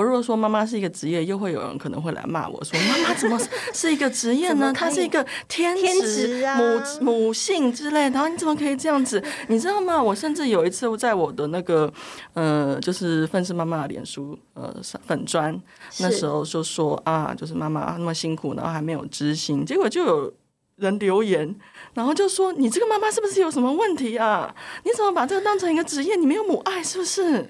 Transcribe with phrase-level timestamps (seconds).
[0.00, 3.38] 我如果说妈妈是一个职业，又会有人可能会来骂我说妈妈怎么
[3.74, 4.72] 是一个职业呢？
[4.74, 9.22] 她是一个天职母母性之类，然后你怎么可以这样子？
[9.48, 10.02] 你知道吗？
[10.02, 11.92] 我甚至有一次在我的那个
[12.32, 14.74] 呃，就是愤世妈妈的脸书呃
[15.06, 15.54] 粉砖，
[15.98, 20.32] 那时候就说啊，就是妈妈那么辛苦，然后还没有知心，结果就有。
[20.76, 21.54] 人留言，
[21.92, 24.54] 然后就说：“你这个妈妈是不是有什么问题啊？
[24.82, 26.16] 你怎么把这个当成一个职业？
[26.16, 27.46] 你没有母爱是不是？”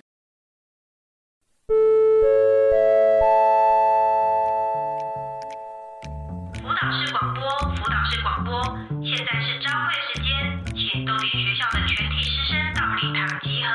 [9.11, 10.31] 现在是朝会时间，
[10.77, 13.67] 请豆点学校的全体师生到礼堂集合。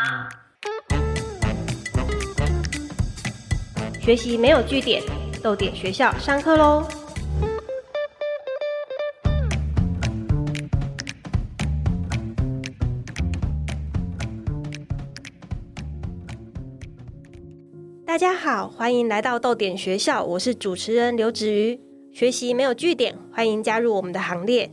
[3.99, 5.03] 学习没有据点，
[5.43, 6.87] 豆点学校上课喽！
[18.05, 21.77] 大家好，欢迎来到豆点学校，我是主持人刘子瑜。
[22.13, 24.71] 学习没有据点，欢迎加入我们的行列。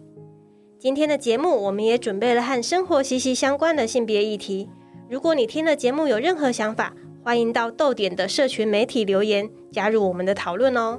[0.82, 4.68] 今天的节目，我们也准备了和生活息息相关的性别议题。
[5.08, 10.98] 如果你听了节目有任何想法，欢迎到豆点的社群媒体留言，加入我们的讨论哦。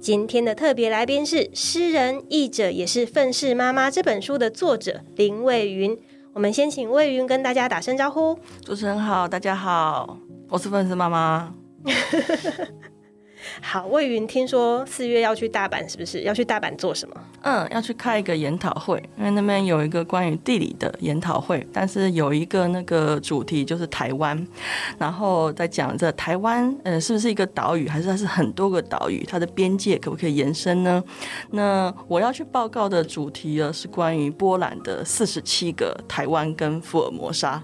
[0.00, 5.94] 今天的特别来宾是诗人、译者，也是《愤世妈妈》这本书的作者林蔚云。
[6.32, 8.38] 我们先请魏云跟大家打声招呼。
[8.64, 11.52] 主持人好，大家好，我是愤世妈妈。
[13.60, 17.14] 好，魏云，听说四月要去大阪，是不是要去大阪做什么？
[17.42, 24.46] 嗯，要去开一个研讨会，因为那边有一个关于地理的研讨会，但是有一个那个主题就是台湾，
[24.98, 29.24] 然后在讲这台湾，呃，是不是一个岛屿，还是它是很多个岛屿？
[29.24, 31.02] 它的边界可不可以延伸呢？
[31.50, 37.62] 那我要去报告的主题呢，是关于波兰的四十七个台湾跟福尔摩沙。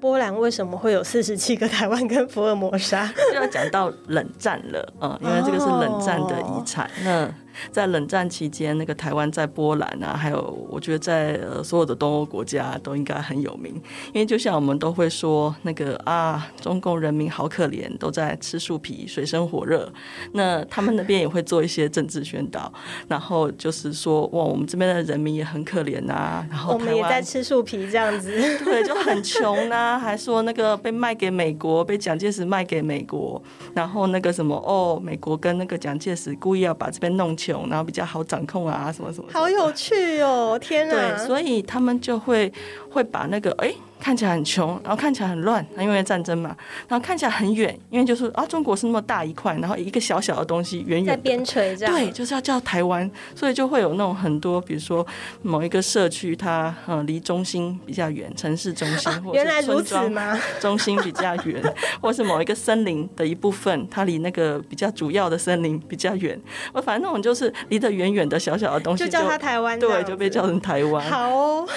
[0.00, 3.06] 波兰为什么会有四十七个台湾跟福尔摩沙？
[3.32, 6.88] 就要讲到冷战了，嗯，因为这个是冷战的遗产。
[7.04, 7.28] 那
[7.70, 13.74] 在冷战期间，那个台湾在波兰啊，还有我觉得在呃所有的东欧国家都应该很有名，
[14.12, 19.90] 因为就像我们都会说那个啊，中共人民好可怜，都在吃树皮，水深火热。
[20.32, 22.72] 那他们那边也会做一些政治宣导，
[23.08, 26.46] 然后就是说哇，我们这边的人民也很可怜呐。
[26.50, 28.30] 然后我们也在吃树皮这样子，
[28.64, 33.40] 对，就很穷呐，还说那个被卖给美国，被蒋介石卖给美国，
[33.74, 37.68] 然后那个什么哦，美国跟那个蒋介石故意要把这边弄穷。
[37.68, 40.58] 然后比较好掌控啊，什么什么，好有趣哦！
[40.60, 42.52] 天啊，对，所以他们就会
[42.90, 43.72] 会把那个哎。
[44.00, 46.56] 看起来很穷，然后看起来很乱，因为战争嘛。
[46.88, 51.94] 然后看起来很远，因为就是啊，中国是那么大一块，然后一个小小的东西远远在边陲这样。
[51.94, 55.06] 对，就是要叫台湾，所以就会有那种很多，比如说
[55.42, 61.62] 某一个社区，它嗯离中心比较远，城市中心 或者村庄 中心比较远，
[62.00, 66.40] 或是某一个森林的一部分，它离那个比较主要的森林比较远。
[66.72, 71.04] 我反正那种就是离得远远的小小的东西，就叫它台湾，对，就被叫成台湾。
[71.10, 71.68] 好哦，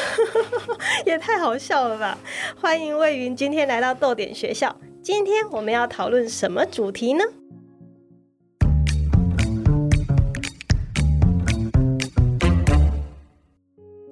[1.05, 2.10] 也太好笑了吧！
[2.59, 4.75] 欢迎魏云今天来到豆点学校。
[5.01, 7.23] 今天我们要讨论什么主题呢？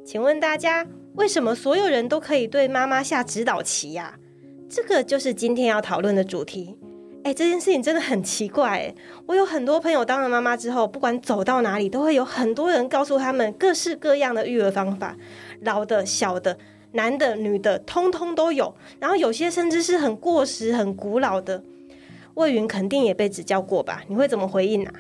[0.06, 4.18] 请问大家，为什么所有人都可以对妈妈下指导棋呀？
[4.68, 6.76] 这个就是今天要讨论的主题。
[7.24, 8.70] 哎，这件事情真的很奇怪。
[8.80, 8.96] 哎，
[9.28, 15.16] 我有很多朋友当了妈妈之后，不管走到哪里，都会有很多人告诉他们各式各样的育儿方法，
[15.62, 16.58] 老的、小的。
[16.94, 18.76] 男的、女的，通通都有。
[19.00, 21.64] 然后有些甚至是很过时、很古老的。
[22.36, 24.02] 魏云肯定也被指教过吧？
[24.08, 24.94] 你会怎么回应啊？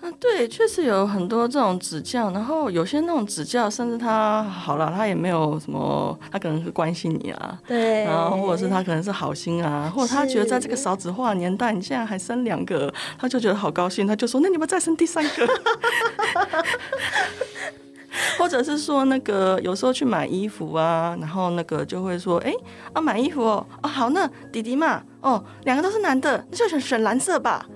[0.00, 2.30] 啊，对，确实有很多这种指教。
[2.30, 7.58] 然后有些那种指教，甚至他好了，他也没有什么，他可能是关心你啊。
[7.66, 8.04] 对。
[8.04, 15.48] 然后或者是他可能是好心啊，或者他觉得在这个少子化年代，你现在还生两个，他就觉得好高兴，他就说：“那你们再生第三个。”
[18.38, 22.52] 或者是说那个有时候去买衣服啊，然后那个就会说，哎，
[22.92, 27.66] 啊买衣服哦，哦好，那弟弟嘛，哦两个都是男的，那就选选蓝色吧。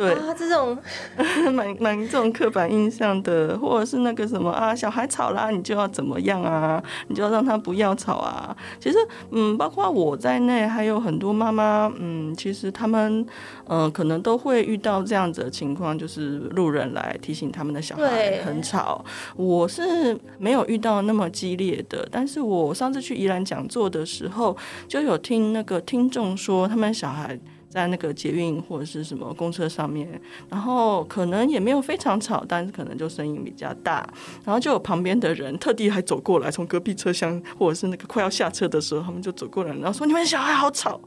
[0.00, 0.78] 对啊，这种
[1.52, 6.82] 蛮蛮这种刻板印象的，或者是那个什么啊，小孩吵啦，你就要怎么样啊？
[7.08, 8.56] 你就要让他不要吵啊。
[8.78, 8.96] 其实，
[9.30, 13.26] 嗯，包括我在内，还有很多妈妈，嗯，其实他们，
[13.68, 19.04] 嗯，可能都会遇到这样子的情况，就是路人来提醒他们的小孩很吵。
[19.36, 24.56] 我是没有遇到那么激烈的，但是我上次去宜兰讲座的时候，
[24.88, 27.38] 就有听那个听众说，他们小孩。
[27.70, 30.20] 在那个捷运或者是什么公车上面，
[30.50, 34.06] 然后可能也没有非常吵，但是可能就声音比较大，
[34.44, 41.00] 然后就有旁边的人特地还走过来，从隔壁车厢或者是那个快要下车的时候，他们就走过来，然后说：“你们小孩好吵。”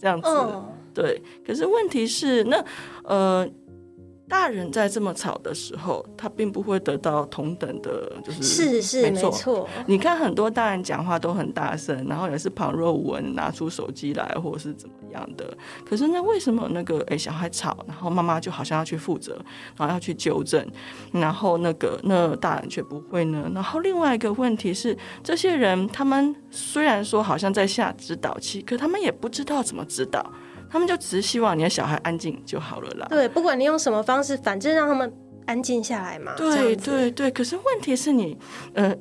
[0.00, 0.28] 这样子，
[0.94, 2.64] 对，可是问题是，那
[3.02, 3.46] 呃。
[4.28, 9.68] 大人在这么吵的时候，他并不会得到同等的，就是是是没错。
[9.86, 15.56] 你看很多大人讲话都很大声，然后也是旁若无闻，拿出手机来或者是怎么样的。
[15.88, 19.38] 可是那为什么那个哎小孩吵，然后妈妈就好像要去负责，
[19.76, 20.66] 然后要去纠正，
[21.12, 23.50] 然后那个那大人却不会呢？
[23.54, 30.32] 然后另外一个问题是，这些人他们虽然说好像在下指导期，可他们也不知道怎么指导。
[30.70, 33.06] 他们就只是希望你的小孩安静就好了啦。
[33.08, 35.12] 对，不管你用什么方式，反正让他们
[35.46, 36.32] 安静下来嘛。
[36.36, 38.36] 对对对，可是问题是你，
[38.74, 38.94] 呃，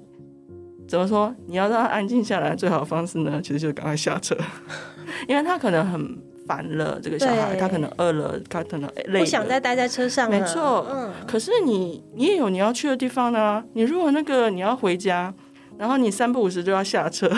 [0.88, 1.34] 怎么说？
[1.48, 4.38] 你要让他安静下来，最好的方式呢，其实就是赶快下车，
[5.28, 6.18] 因为他可能很
[6.48, 7.00] 烦了。
[7.02, 10.30] 这个小孩，他可能饿了，他可能累，不想再待在车上。
[10.30, 11.12] 没错，嗯。
[11.28, 13.64] 可是你，你也有你要去的地方呢。
[13.74, 15.34] 你如果那个你要回家，
[15.78, 17.32] 然后你三不五时就要下车。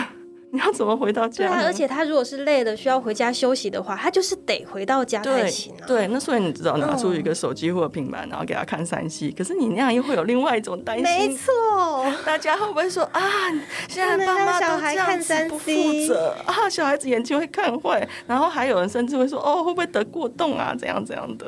[0.51, 1.45] 你要怎么回到家？
[1.45, 5.83] 对啊，而且他如果是累了需要回家休息的话，他就是得回到家才行啊。
[5.85, 9.29] 对，那所以你知道拿出一个手机或者平板，然后给他看三 C。
[9.31, 11.03] 可是你那样又会有另外一种担心。
[11.03, 11.51] 没错，
[12.25, 13.21] 大家会不会说啊？
[13.89, 15.71] 现在爸妈都这样子不负
[16.07, 16.69] 责啊？
[16.69, 20.73] 小孩子眼睛会看坏，然后还有人甚至会说哦，会不会得过动啊？
[20.79, 21.45] 怎样怎样的？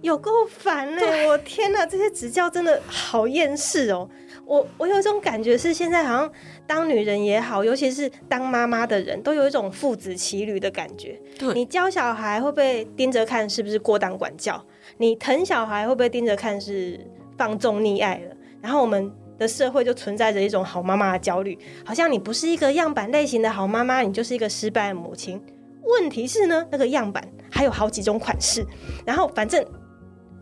[0.00, 1.26] 有够烦嘞！
[1.26, 4.08] 我天哪，这些指教真的好厌世哦。
[4.48, 6.32] 我我有一种感觉是，现在好像
[6.66, 11.20] 当女人也好，尤其是当妈妈的人都有一种父子骑驴的感觉。
[11.38, 14.64] 对，你教小孩会不会盯着看是不是过当管教？
[14.96, 16.98] 你疼小孩会不会盯着看是
[17.36, 18.34] 放纵溺爱了？
[18.62, 25.38] 然后我们的社会就存在着一种好妈妈的焦虑，好像你不是一个样板类型的好妈妈，你就是一个失败的母亲。
[25.82, 28.66] 问题是呢，那个样板还有好几种款式，
[29.04, 29.62] 然后反正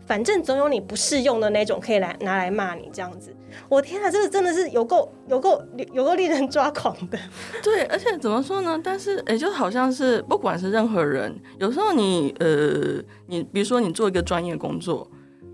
[0.07, 3.35] 反正总有你不适用的那种可以来拿来骂你这样子。
[3.69, 5.61] 我天啊，这个真的是有够有够
[5.93, 7.19] 有够令人抓狂的。
[7.61, 8.79] 对，而且怎么说呢？
[8.83, 15.07] 但是，哎，就好像是不管是任何人，有时候你呃，你比如说你做一个专业工作，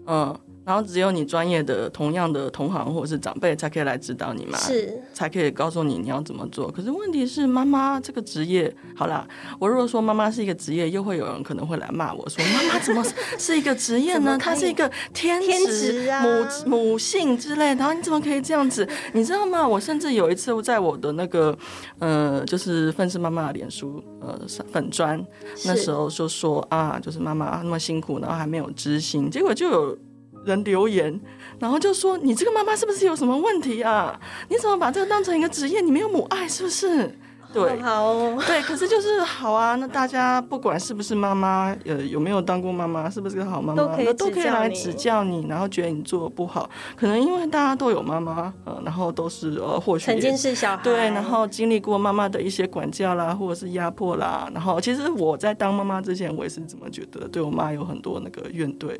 [0.07, 0.39] 嗯。
[0.65, 6.71] 然后只有你专业的同样的同行或者是长辈才可以来指导你嘛，是才可以告诉你你要怎么做。
[6.71, 9.27] 可是问题是妈妈这个职业，好啦，
[9.59, 13.03] 我如果说妈妈是一个职业，又会有人可能会来骂我说妈妈怎么
[13.37, 14.37] 是一个职业呢？
[14.37, 18.87] 她是一个天职母母性之类的，然后你怎么可以这样子？
[19.13, 19.67] 你知道吗？
[19.67, 21.57] 我甚至有一次在我的那个
[21.99, 24.39] 呃，就是愤世妈妈的脸书呃
[24.71, 25.21] 粉砖，
[25.65, 29.97] 那时候就说啊，就是妈妈那么辛苦，然后还没有知心，结果就有。
[30.45, 31.19] 人留言，
[31.59, 34.19] 然后就说：“你这个妈妈是不是有什么问题啊？
[34.49, 35.81] 你怎么把这个当成一个职业？
[35.81, 37.17] 你没有母爱是不是？”
[37.53, 39.75] 对，好哦，对，可是就是好啊。
[39.75, 58.97] 那大家不管是不是妈妈，呃，有没有当过妈妈，是不是个好妈妈，那都可以来指教你，然后觉得你做的不好，可能因为大家都有妈妈，呃，然后都是呃，或许曾经是小孩，对，然后经历过妈妈的一些管教啦，或者是压迫啦，然后其实我在当妈妈之前，我也是怎么觉得，对我妈有很多那个怨怼，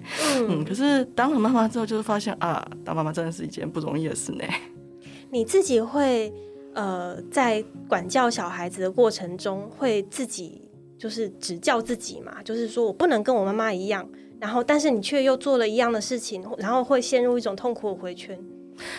[0.48, 4.44] 嗯，可是当了妈妈之后，就是发现啊，当妈妈真的是一件不容易的事呢。
[5.32, 6.32] 你自己会。
[6.74, 14.08] 呃，在管教小孩子的过程中，会自己就是指教自己嘛，就是说我不能跟我妈妈一样，
[14.40, 18.40] 然后但是你却又做了一样的事情，然后会陷入一种痛苦的回圈，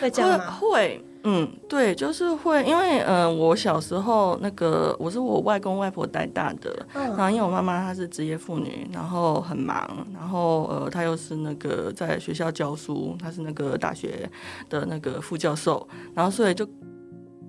[0.01, 0.53] 会这样吗？
[0.53, 14.31] 会，嗯，对，就是会，因为呃，我小时候那个我是我外公外婆带大的，然后因为我妈妈她是职业妇女，然后很忙，然后呃，她又是那个在学校教书，她是那个大学
[14.69, 16.69] 的那个副教授，然后所以就。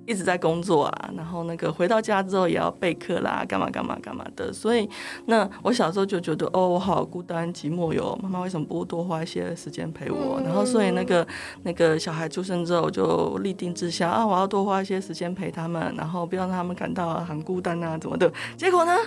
[0.05, 4.51] 一直在工作啊，然后那个回到家之后也要备课啦，干嘛干嘛干嘛的。
[4.53, 4.89] 所以
[5.25, 8.17] 那我小时候就觉得，哦，我好孤单寂寞哟。
[8.21, 10.39] 妈妈为什么不多花一些时间陪我？
[10.43, 11.27] 然后所以那个
[11.63, 18.31] 那个小孩出生之后，我就立定志向啊，我要多花一些时间陪他们，然后不要让他们感到很孤单啊，怎么的。
[18.55, 18.99] 结果呢，啊，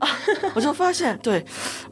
[0.54, 1.44] 我就发现，对，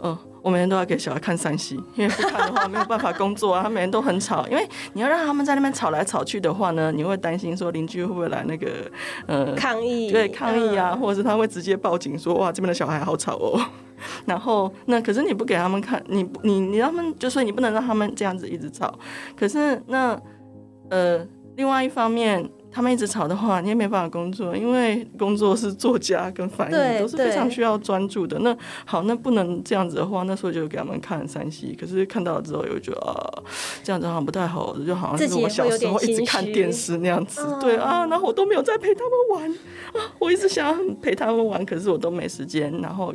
[0.03, 0.17] 嗯。
[0.41, 3.65] 我每天都要给小孩看三 C，因为不看的话没有办法工作啊。
[3.65, 8.91] 他每天都很吵，因为你要让他们在那边吵来吵去的话呢，你会担心说邻居会不会来那个
[9.27, 13.61] 呃抗议，对抗议啊，或者是他会直接报警说哇这边的小孩好吵哦。
[14.25, 18.97] 然后那可是你不给他们看，你你你让他们就说你不能让他们这样子一直吵。
[19.37, 20.19] 可是那
[20.89, 22.49] 呃另外一方面。
[22.79, 28.39] 他们一直吵的话，你也没办法工作，因为工作是作家跟翻译都是非常需要专注的。
[28.39, 31.75] 那好，那不能这样子的话，那时候就给他们看山西。
[31.75, 33.43] 可是看到了之后，又觉得啊，
[33.83, 37.45] 这样子好像不太好，就好像是我小时候一直看电视那样子。
[37.61, 39.51] 对啊，然后我都没有在陪他们玩
[40.01, 42.73] 啊，我一直想要陪他们玩，可是我都没时间。
[42.81, 43.13] 然后。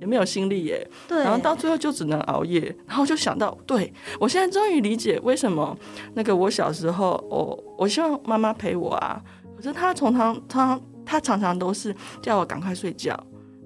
[0.00, 5.76] 也没有心力耶，然后到最后就只能熬夜，然后就想到，对我现在终于理解为什么
[6.14, 9.22] 那个我小时候，我我希望妈妈陪我啊，
[9.56, 13.18] 可是她从常常她常常都是叫我赶快睡觉。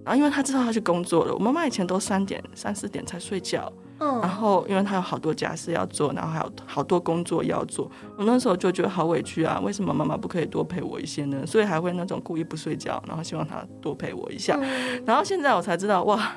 [0.05, 11.45] 然后因为她知道她去工作了，我妈妈以前都三点三四点才睡觉，然嗯，后因为他有好多家事要做，然后还有好多工作要做，我那时候就觉得好委屈啊，为什么妈妈不可以多陪我一些呢？
[11.45, 14.57] 所以还会那种故意不睡觉，然后希望他多陪我一下。
[14.63, 16.33] 嗯然后现在我才知道，哇，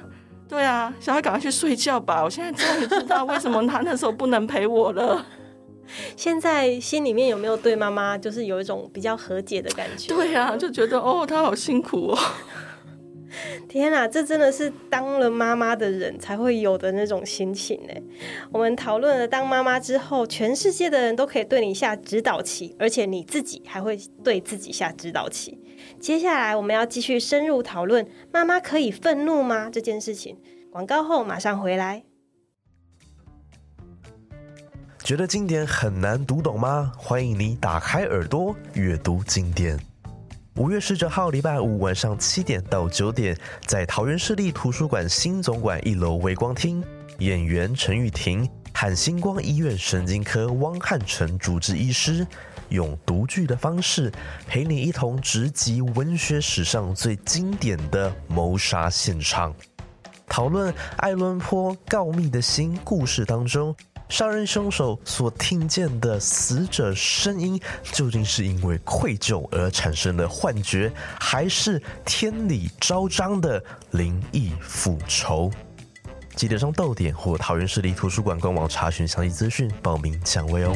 [0.49, 2.23] 对啊，小孩赶快去睡觉吧！
[2.23, 5.23] 我现在终于知道为什么他那时候不能陪我了。
[6.15, 10.13] 现在心里面有没有对妈妈就是有一种比较和解的感觉？
[10.13, 12.17] 对啊，就觉得哦，他好辛苦哦。
[13.69, 17.93] 天啊，这真的是当了妈妈的人才会有的那种心情呢。
[18.51, 25.57] 我们讨论了当妈妈之后，全世界的人都可以对你下指导棋，而且你自己还会对自己下指导棋。
[25.99, 30.37] 接下来我们要继续深入讨论妈妈可以愤怒吗这件事情。
[30.71, 32.03] 广告后马上回来。
[35.03, 36.91] 觉得经典很难读懂吗？
[36.95, 39.79] 欢迎你打开耳朵阅读经典。
[40.57, 46.83] 五月十九号礼拜五晚上七点到九点，在桃园市立图书馆新总馆一楼微光厅，
[47.19, 52.27] 演员陈玉婷和星光医院神经科汪汉成主治医师，
[52.67, 54.11] 用读剧的方式
[54.45, 59.55] 陪你一同直击文学史上最经典的谋杀现场。
[60.27, 63.73] 讨论爱伦坡告密的心故事当中，
[64.11, 67.57] 杀人凶手所听见的死者声音，
[67.93, 75.49] 究竟是因为愧疚而产生的幻觉，还是天理昭彰的灵异复仇？
[76.35, 80.75] 记得上豆点或桃园市立图书馆官网查询详细资讯，报名抢位哦。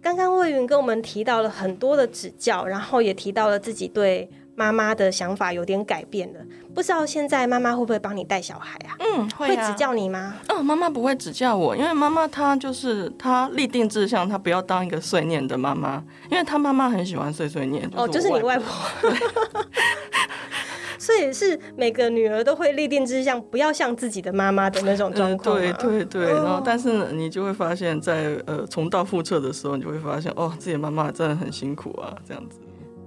[0.00, 6.40] 刚刚魏云跟我们提到了很多的指教，然后也提到了自己对妈妈的想法有点改变了。
[6.74, 8.96] 不知道现在妈妈会不会帮你带小孩啊？
[8.98, 10.34] 嗯，会啊会指教你吗？
[10.48, 17.88] 哦，妈妈不会指教我，因为妈妈她就是她立定志向，她不要当一个碎念的妈妈，因为她妈妈很喜欢碎碎念。
[17.94, 18.66] 哦，就是你外婆。
[20.98, 25.72] 所以是每个女儿都会立定志向，不要像自己的妈妈的那种状嗯，况吗、对
[26.02, 32.58] 对对，哦然后但是呢，你就会发现在呃重蹈覆辙的时候，你就会发现哦，自己的妈妈真的很辛苦啊，这样子。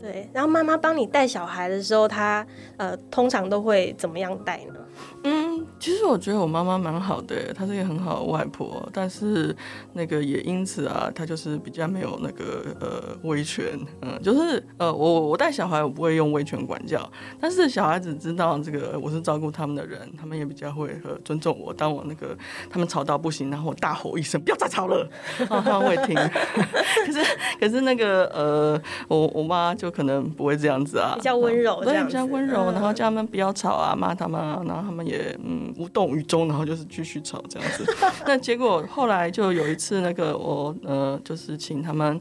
[0.02, 0.30] 对。
[0.34, 2.46] 然后妈妈帮你带小孩的时候，她
[2.78, 4.80] 呃通常都会怎么样带呢？
[5.24, 5.49] 嗯，
[5.80, 9.56] 其实我觉得我妈妈蛮好的，她是一个很好的外婆，但是
[9.94, 17.10] 那个也因此啊，她就是比较没有那个呃威权，嗯，就是呃我我带小孩我不会用威权管教，
[17.40, 21.74] 但是小孩子知道这个我是照顾他们的人，他们也比较会呃尊重我。
[21.74, 22.38] 当我那个
[22.70, 26.16] 他们吵到不行，然后我大吼一声不要再吵了，然后他们会听。
[26.16, 37.86] 可是可是那个呃我我妈就可能不会这样子啊，比较温柔对，比较温柔，嗯然后叫他们不要吵啊，骂他们啊，然后他们也嗯无动于衷，然后就是继续吵这样子。
[38.26, 42.20] 那结果后来就有一次，那个我呃就是请他们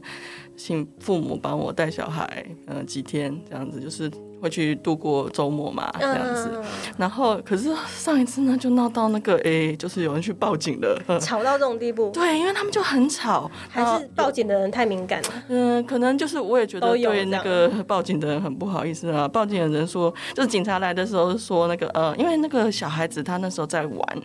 [0.55, 6.51] 请父母帮我带小孩，呃几天这样子，就是会去度过周末嘛这样子。
[6.55, 6.63] 嗯，
[6.97, 11.01] 然后可是上一次呢，就闹到那个诶，就是有人去报警了。
[11.07, 15.29] 呃 吵到这种地步，对，因为他们就很吵，还是报警的人太敏感了。
[15.49, 19.27] 嗯，可能就是我也觉得对那个报警的人很不好意思啊。
[19.27, 24.21] 报警的人说，就是警察来的时候说那个呃，因为那个小孩子他那时候在玩，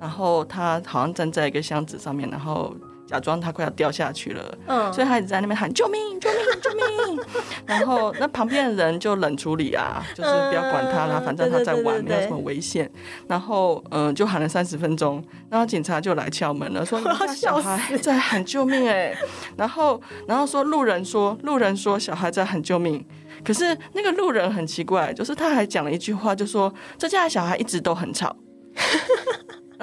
[0.00, 2.74] 然后他好像站在一个箱子上面，然后
[3.06, 4.58] 假装他快要掉下去了。
[4.66, 6.70] 嗯，所以他一直在那边喊救命救命救
[7.14, 7.24] 命，
[7.66, 12.90] 然后那旁边的人就冷处理啊，就是不要管他啦，嗯反正他在玩，没有什么危险。
[13.28, 19.14] 然后嗯、呃就喊了三十分钟，然后警察就来敲门了，说 你们家小孩在喊救命哎、
[19.56, 23.04] 然后然后说路人说路人说小孩在喊救命。
[23.44, 28.34] 可是那个路人很奇怪，就是他还讲了一句话，就说这家的小孩一直都很吵，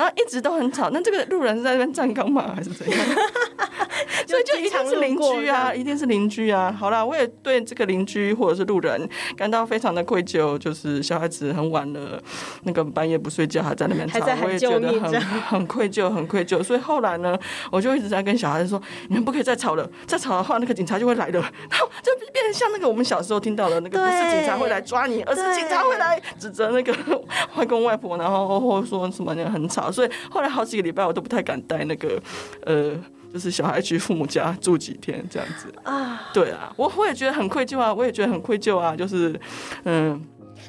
[0.01, 0.89] 然后一直都很吵。
[0.89, 2.99] 那这个路人是在那边站岗吗，还是怎样？
[4.27, 6.71] 所以就一定是邻居啊，一定是邻居啊。
[6.71, 12.21] 好啦，我也对这个邻居或者是路人感到非常的愧疚，就是小孩子很晚了，
[12.63, 16.61] 那个半夜不睡觉还在那边吵我也觉得很很愧疚，很愧疚。
[16.63, 17.37] 所以后来呢，
[17.71, 21.39] 我就一直在跟小孩子说，你们不可以再吵了，再吵的话那个警察就会来了。
[21.69, 26.93] 然后就变成像那个我们小时候听到的那个，不是警察会来抓你，而是警察会来指责那个
[27.55, 29.91] 外公外婆，然后或说什么很吵。
[29.91, 32.21] 所以后来好几个礼拜我都不太敢带那个
[32.65, 32.95] 呃。
[33.33, 35.73] 就是小孩去父母家住几天这样子。
[35.83, 39.39] 啊，对啊，我我也觉得很愧疚啊，我也觉得很愧疚啊，就是，
[39.83, 40.21] 嗯，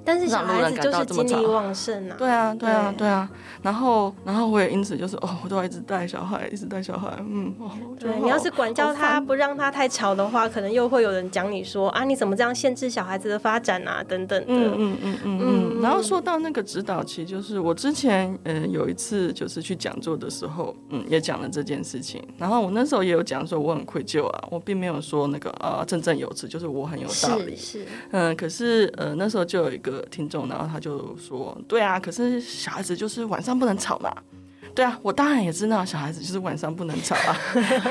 [0.04, 2.16] 但是小孩子就是精力旺盛啊。
[2.18, 3.28] 对啊，对啊，对啊。
[3.62, 7.08] 然后，然后我也因此就是哦，我都要一直带小孩，一直带小孩。
[7.20, 14.46] 嗯，哦，对你要是管教他，不让他太吵的话，可能又会有人讲你说啊，你怎么这样限制小孩子的发展啊，等等的。
[14.48, 15.80] 嗯嗯嗯嗯嗯。
[15.82, 22.22] 然后说到那个指导期，就是我之前嗯有一次就是去讲座的时候，嗯，也讲了这件事情。
[22.38, 27.54] 然后我那时候也有讲说我很愧疚啊，我并没有说那个啊振振有词，就是我很有道理。
[27.56, 27.86] 是。
[28.10, 34.14] 嗯，可是呃那时候就有一个听众，然后他就说，对啊，可是小孩子就是晚上不能吵嘛。
[34.74, 37.36] 对啊，我当然也知道小孩子就是晚上不能吵啊。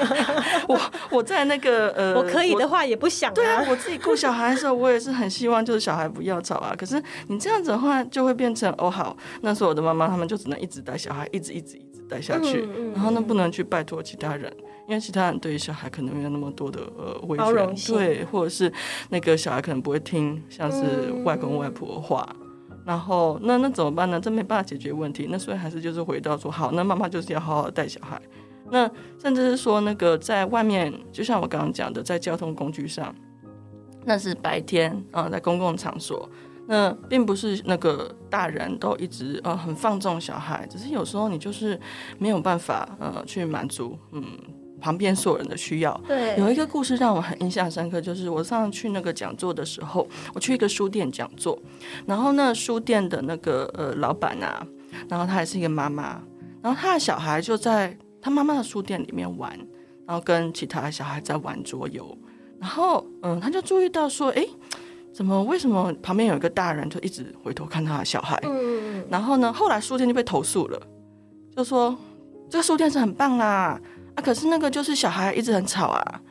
[0.68, 0.80] 我
[1.12, 3.32] 我在那个呃，我可以的话也不想。
[3.36, 6.74] 对啊，我自己顾小孩的时候，我也是很希望就是小孩不要吵啊。
[6.76, 14.52] 可是你这样子的话，就会变成哦好，那时候我的妈妈他们就只能一直带小孩，一直一直一直带下去，然后呢不能去拜托其他人，
[14.92, 18.70] 因为其他人对于小孩可能没有那么多的呃威权，对，或者是
[19.08, 22.28] 那个小孩可能不会听像是外公外婆的话。
[22.86, 24.20] 然后那那怎么办呢？
[24.20, 25.28] 这没办法解决问题。
[25.30, 28.22] 那所以还是就是回到说，好，那妈妈就是要好好带小孩。
[28.70, 33.16] 那甚至是说，那个在外面，就像我刚刚讲的，在交通工具上，
[34.04, 36.30] 那是白天啊，在公共场所，
[36.68, 41.80] 那并不是那个大人都一直呃很放纵小孩，只是有时候你就是
[42.18, 44.26] 没有办法呃去满足嗯。
[44.82, 46.02] 旁边所有人的需要。
[46.08, 51.58] 对，有一个故事让我很印象深刻，就是我上次去那个讲座的时候，我去一个书店讲座，
[52.08, 54.66] 然后那书店的那个呃老板啊，
[55.08, 56.22] 然后他也是一个妈妈，
[56.62, 59.56] 然后他的小孩就在他妈妈的书店里面玩，
[60.08, 62.18] 然后跟其他小孩在玩桌游，
[62.60, 64.46] 然后嗯，他就注意到说，哎，
[65.14, 68.40] 怎么为什么旁边有一个大人就一直回头看他的小孩？
[68.44, 70.82] 嗯，然后呢，后来书店就被投诉了，
[71.56, 71.98] 就说
[72.50, 73.80] 这个书店是很棒啦。
[74.22, 76.22] 啊，可是那个就是小孩一直很吵啊，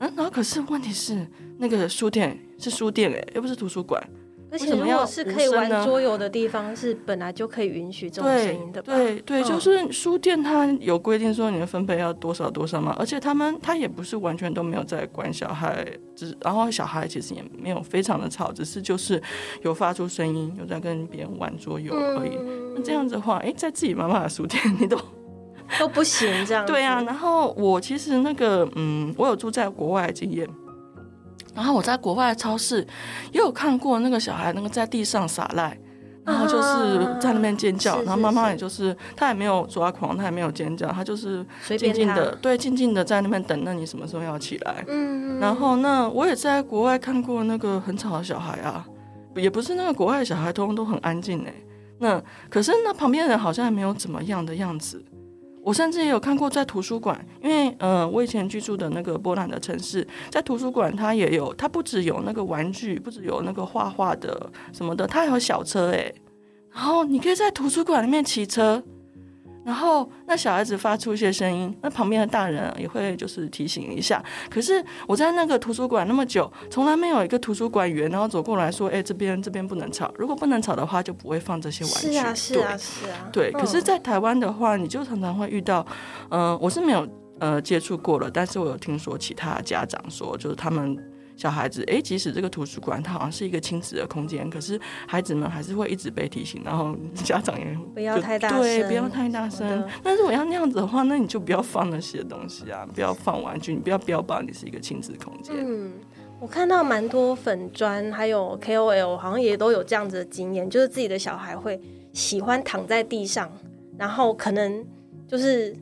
[0.00, 1.26] 嗯，然后可是问题是
[1.58, 4.02] 那个书店是书店哎，又不是图书馆，
[4.50, 8.82] 而且如果是可以玩桌游的地方，是本来就可以允许这种声音的。
[8.82, 19.22] 对对，就是书店它有规定说你的分配要多少多少嘛，而且他们他也不是完全都没有在管小孩，只然后小孩其实也没有非常的吵，只是就是
[19.62, 22.38] 有发出声音，有在跟别人玩桌游而已。
[22.74, 24.98] 那这样子的话，哎，在自己妈妈的书店，你都。
[25.78, 27.02] 都不行，这样对啊。
[27.02, 30.48] 然后我其实那个，嗯，我有住在国外的经验。
[31.54, 32.86] 然后我在国外的超市
[33.32, 35.74] 也有看过那个小孩，那个在地上撒赖，
[36.22, 38.02] 然后就是在那边尖叫。
[38.02, 41.42] 然后妈妈也就是，她也没有抓狂，她也没有尖叫，她就是
[41.78, 44.84] 静静的，对，静静的在那边等，那你什么时候要起来？
[44.86, 45.40] 嗯。
[45.40, 48.86] 然后那我也在国外看过那个很吵的小孩啊，
[49.34, 51.54] 也不是那个国外的小孩，通通都很安静哎。
[51.98, 55.02] 那可是那旁边人好像也没有怎么样的样子。
[55.66, 66.14] 我甚至也有看过在图书馆，因为嗯，我以前居住的那个波兰的城市，在图书馆它也有，它不只有那个玩具，不只有那个画画的什么的，它还有小车诶。
[66.72, 68.80] 然后你可以在图书馆里面骑车。
[69.66, 74.24] 然后那小孩子发出一些声音，那旁边的大人也会就是提醒一下。
[74.48, 80.08] 可是我在那个图书馆那么久，从来没有一个图书馆员然后走过来说：“哎，这边这边不能吵。
[80.16, 83.28] 如果不能吵的话，就不会放这些玩具。”是啊，是啊，是啊。
[83.32, 85.84] 对，可是，在台湾的话，你就常常会遇到，
[86.30, 87.04] 嗯，我是没有
[87.40, 90.96] 呃接触过了，但是我有听说其他家长说，就是他们。
[91.36, 99.86] 小孩子，哎，即使这个图书馆它好像是一个亲子的空间，可是孩子们还是会一直被提醒，然后家长也不要太大声，对，不要太大声。
[100.02, 105.54] 但是我要那样子的话，那你就不要放那些东西啊，不要放玩具，你不要标榜你是一个亲子空间。
[105.58, 105.92] 嗯，
[106.40, 111.78] 我看到蛮多粉砖还有 KOL 好像也都有这样子的经验，就是自己的小孩会
[112.14, 113.52] 喜欢躺在地上，
[113.98, 114.82] 然后可能
[115.28, 115.76] 就是。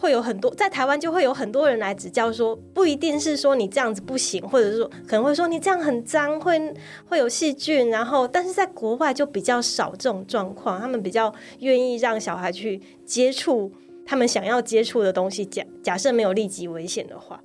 [0.00, 6.74] 会有很多在台湾就会有很多人来指教，说不一定是说你这样子不行，或者是说可能会说你这样很脏，会
[7.06, 7.90] 会有细菌。
[7.90, 13.70] 然后，但是在国外就比较少这种状况，他们比较愿意让小孩去接触
[14.06, 15.44] 他们想要接触的东西。
[15.44, 17.42] 假假设没有立即危险的话，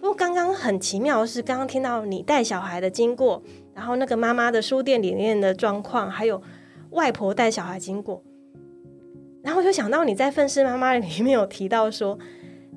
[0.00, 3.42] 不过刚刚很奇妙的是，刚刚听到你带小孩的经过，
[3.74, 6.40] 然后那个妈妈的书店里面的状况，还有
[6.90, 8.22] 外婆带小孩经过。
[9.42, 12.18] 然后我就想到你在《愤世妈妈》里面有提到说，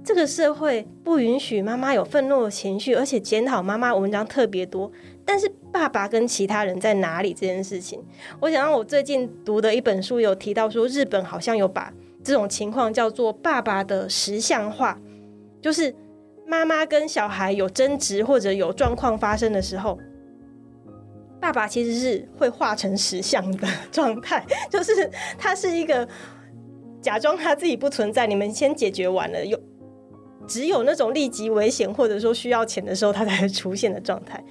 [0.04, 4.91] 这个社会不允许妈妈有愤怒的情绪，而且检讨妈妈文章特别多。
[5.26, 8.04] 但是爸爸跟其他人在哪里这件事情，
[8.39, 11.91] 我想到我最近读的一本书有提到说，日本好像有把
[12.24, 15.00] 这种情况叫做爸爸的实像化，
[15.62, 15.93] 就是
[16.47, 19.97] 妈妈跟小孩有争执或者有状况发生的时候，
[21.39, 26.08] 爸爸其实是会化成实像的 状态，就是他是一个。
[27.01, 29.59] 假装他自己不存在，你们先解决完了，有
[30.47, 34.43] 只有那种立即危险或者说需要钱的时候，他才会出现的状态。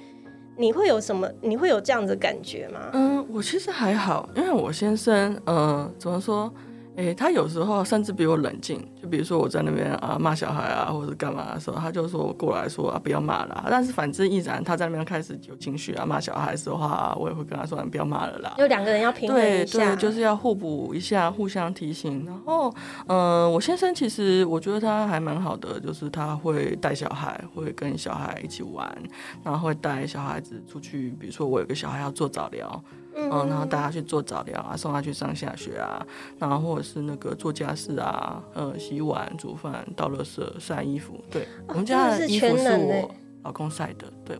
[0.57, 1.27] 你会有什么？
[1.41, 2.89] 你会有这样的感觉吗？
[2.93, 6.53] 嗯，我其实还好，因为我先生，呃，怎么说？
[6.97, 8.85] 诶，他有时候甚至比我冷静。
[9.01, 13.65] 就比如说我在那边啊骂小孩啊，或者干嘛的时候，他就说过来说啊不要骂了。
[13.69, 18.53] 但是反之亦然，他在那边开始有情绪啊骂小孩的话，我也会跟他说你不要骂了啦。
[18.57, 22.25] 有两个人要平衡一下，对对，就是要互补一下，互相提醒。
[22.25, 22.73] 然后，
[23.07, 28.95] 嗯，我先生其实我觉得他还蛮好的，就是他会带小孩，会跟小孩一起玩，
[29.43, 31.11] 然后会带小孩子出去。
[31.19, 32.83] 比如说我有个小孩要做早疗。
[33.15, 36.05] 嗯，然后带他去做早疗啊，送他去上下学啊，
[36.39, 41.19] 然后或者是那个做家事啊，呃，洗碗、煮饭、倒垃圾、晒衣服。
[41.29, 43.11] 对，我们家的衣服是我
[43.43, 44.11] 老公晒的。
[44.23, 44.39] 对，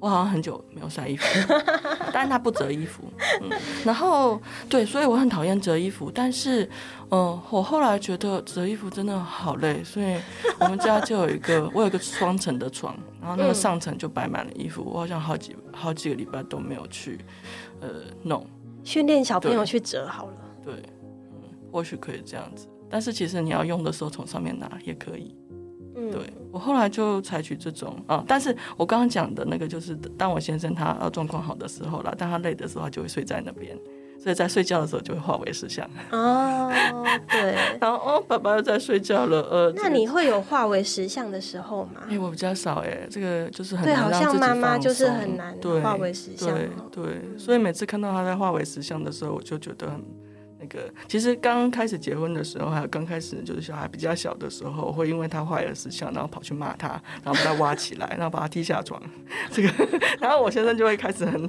[0.00, 1.24] 我好像很久没有晒衣服，
[2.12, 3.02] 但是他不折衣服。
[3.42, 3.50] 嗯，
[3.84, 6.68] 然后对，所以我很讨厌折衣服，但是，
[7.10, 10.16] 嗯，我后来觉得折衣服真的好累，所以
[10.60, 17.18] 我们家就有一个，我有个双层的床，然后那个上层就摆满了衣服，我好像好几好几个礼拜都没有去。
[17.80, 17.88] 呃
[18.22, 18.42] ，no，
[18.84, 20.32] 训练小朋友去折好了。
[20.64, 20.74] 对，
[21.32, 25.36] 嗯，或许可以这样子，但是其实你要用的时候从上面拿也可以。
[25.98, 33.76] 嗯，对我后来就采取这种啊，但是我刚刚讲的那个就是当我先生他状况好的时候啦，当他累的时候，他就会睡在那边。
[34.20, 36.68] 所以在睡觉的时候就会化为石像哦，
[37.30, 42.02] 对， 然后哦，爸爸又在睡觉了，呃，那你会有化为石像的时候吗？
[42.10, 50.04] 哎，我比较少哎，这个就是很对，好像妈妈就是很难化为石像，对对，所以每次看到他在化为石像的时候，我就觉得很。
[50.68, 56.88] 个其实刚开始结婚的时候，还有刚开始就是小孩比较小的时候，会因为他坏了思想，然后跑去骂他，
[57.24, 59.02] 然后把他挖起来，然后把他踢下床。
[59.50, 59.68] 这个，
[60.20, 61.48] 然后我先生就会开始很，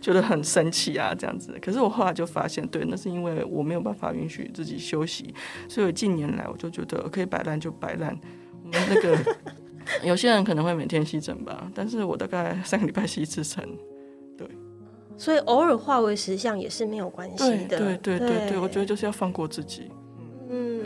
[0.00, 1.56] 觉得很生气啊，这样子。
[1.60, 5.34] 可是我后来就发现，对，那是因为我没有办法允许自己休息，
[5.68, 8.18] 所以近年来我就觉得可以摆烂就摆烂。
[8.62, 9.18] 我们那个
[10.04, 13.68] 有些人可能会每天吸尘吧，但是我大概三个礼拜吸一次尘。
[15.20, 17.76] 所以偶尔化为实相也是没有关系的。
[17.76, 19.90] 对对对对对，我觉得就是要放过自己。
[20.48, 20.82] 嗯，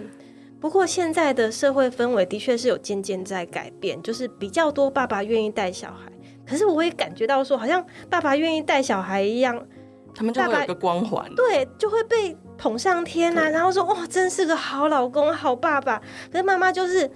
[0.60, 6.10] 不过现在的社会氛围的确是有渐渐在改变，就是比较多爸爸愿意带小孩。
[6.44, 9.64] 可是我也感觉到说，好像爸爸愿意带小孩一样，
[10.12, 13.48] 他们就会有个光环，对，就会被捧上天啊。
[13.48, 16.02] 然后说哇，真是个好老公、好爸爸。
[16.32, 17.08] 可是妈妈就是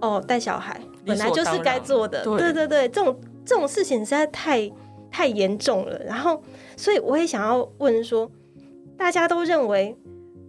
[0.00, 2.24] 哦，带小孩本来就是该做的。
[2.24, 4.72] 对对对，这种这种事情实在太
[5.12, 6.02] 太严重了。
[6.04, 6.42] 然后。
[6.74, 8.28] 所以我也想要问说，
[8.96, 9.94] 大家都认为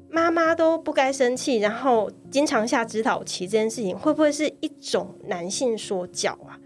[0.10, 6.58] 妈妈都不该生气，然后经常下指导棋这件事情，会不会是一种男性说教啊？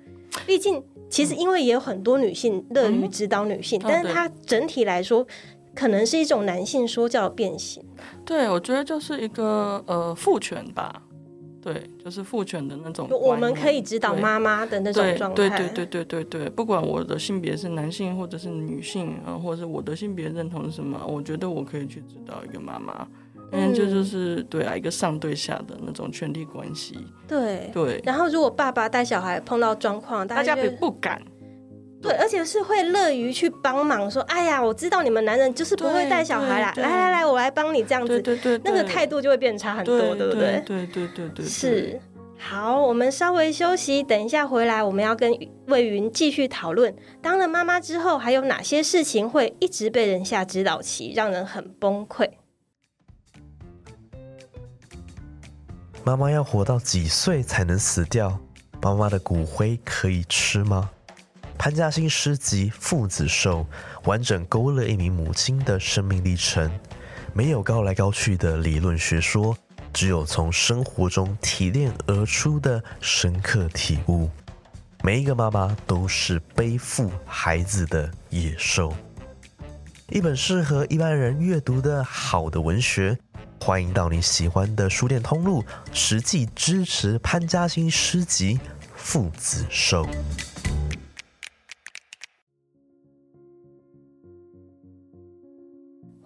[0.46, 5.26] 毕竟，其实因为也有很多女性乐于指导女性，但是它整体来说，
[5.76, 7.84] 可能是一种男性说教的变形。
[8.24, 11.02] 对，我觉得就是一个呃父权吧。
[11.62, 13.08] 对，就是父权的那种。
[13.10, 15.36] 我们可以指导妈妈的那种状态。
[15.36, 23.08] 对对对对对对，不管我的性别是男性或者是女性啊，或者是我的性别认同是什么，我觉得我可以去指导一个妈妈，
[23.52, 26.98] 因为这就是对啊，一个上对下的那种权力关系。
[27.28, 28.02] 对对。
[28.06, 31.22] 然后，如果爸爸带小孩碰到状况，大家不敢。
[32.02, 40.62] 对，而且是会乐于去帮忙，说：“哎呀，我知道你们男人就是不会带小孩啦，来来来，我来帮你这样子。”对对对，那个态度就会变差很多，对不对？
[40.66, 42.00] 对对对对，是。
[42.40, 52.30] 好，我们稍微休息，等一下回来，我们要跟魏云继续讨论，当了妈妈之后，还有哪些事情会一直被人下指导棋，让人很崩溃？
[56.04, 58.40] 妈妈要活到几岁才能死掉？
[58.84, 60.92] 妈妈的骨灰可以吃吗？
[61.58, 63.65] 潘嘉欣诗集《父子寿》
[64.08, 66.72] 完整勾勒一名母亲的生命历程，
[67.34, 69.58] 没有高来高去的理论学说，
[69.91, 74.30] 只有从生活中提炼而出的深刻体悟。
[75.04, 78.93] 每一个妈妈都是背负孩子的野兽。
[80.10, 83.17] 一本适合一般人阅读的好的文学，
[83.60, 88.56] 欢迎到你喜欢的书店通路，实际支持潘嘉欣诗集
[88.96, 90.06] 《父子寿》。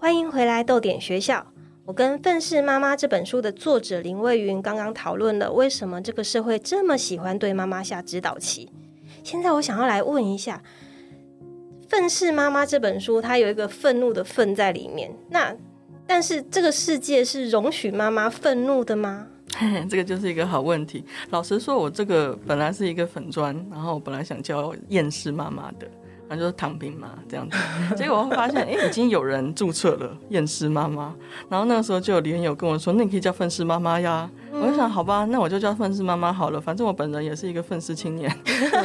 [0.01, 1.45] 欢迎回来，豆点学校。
[1.85, 8.71] 我跟《愤世妈妈》这本书的作者林蔚云刚刚讨论了为什么这个社会这么喜欢对妈妈下指导棋。
[9.23, 10.59] 现在我想要来问一下，
[11.87, 15.55] 《愤世妈妈》这本书它有一个愤怒的“愤”在里面，那
[16.07, 19.27] 但是这个世界是容许妈妈愤怒的吗？
[19.87, 21.05] 这个就是一个好问题。
[21.29, 25.87] 老实说，我这个本来是一个粉砖，然后我本来想教厌世妈妈的。
[26.31, 27.57] 那就是躺平嘛，这样子。
[27.93, 31.13] 结果会发现，哎，已经有人注册了厌世妈妈。
[31.49, 34.29] 然后那个时候就有连友跟我说，那你可以叫愤世妈妈呀。
[34.53, 38.29] 我就想，好吧，那我就叫愤世妈妈好了，反正我本人也是一个愤世青年，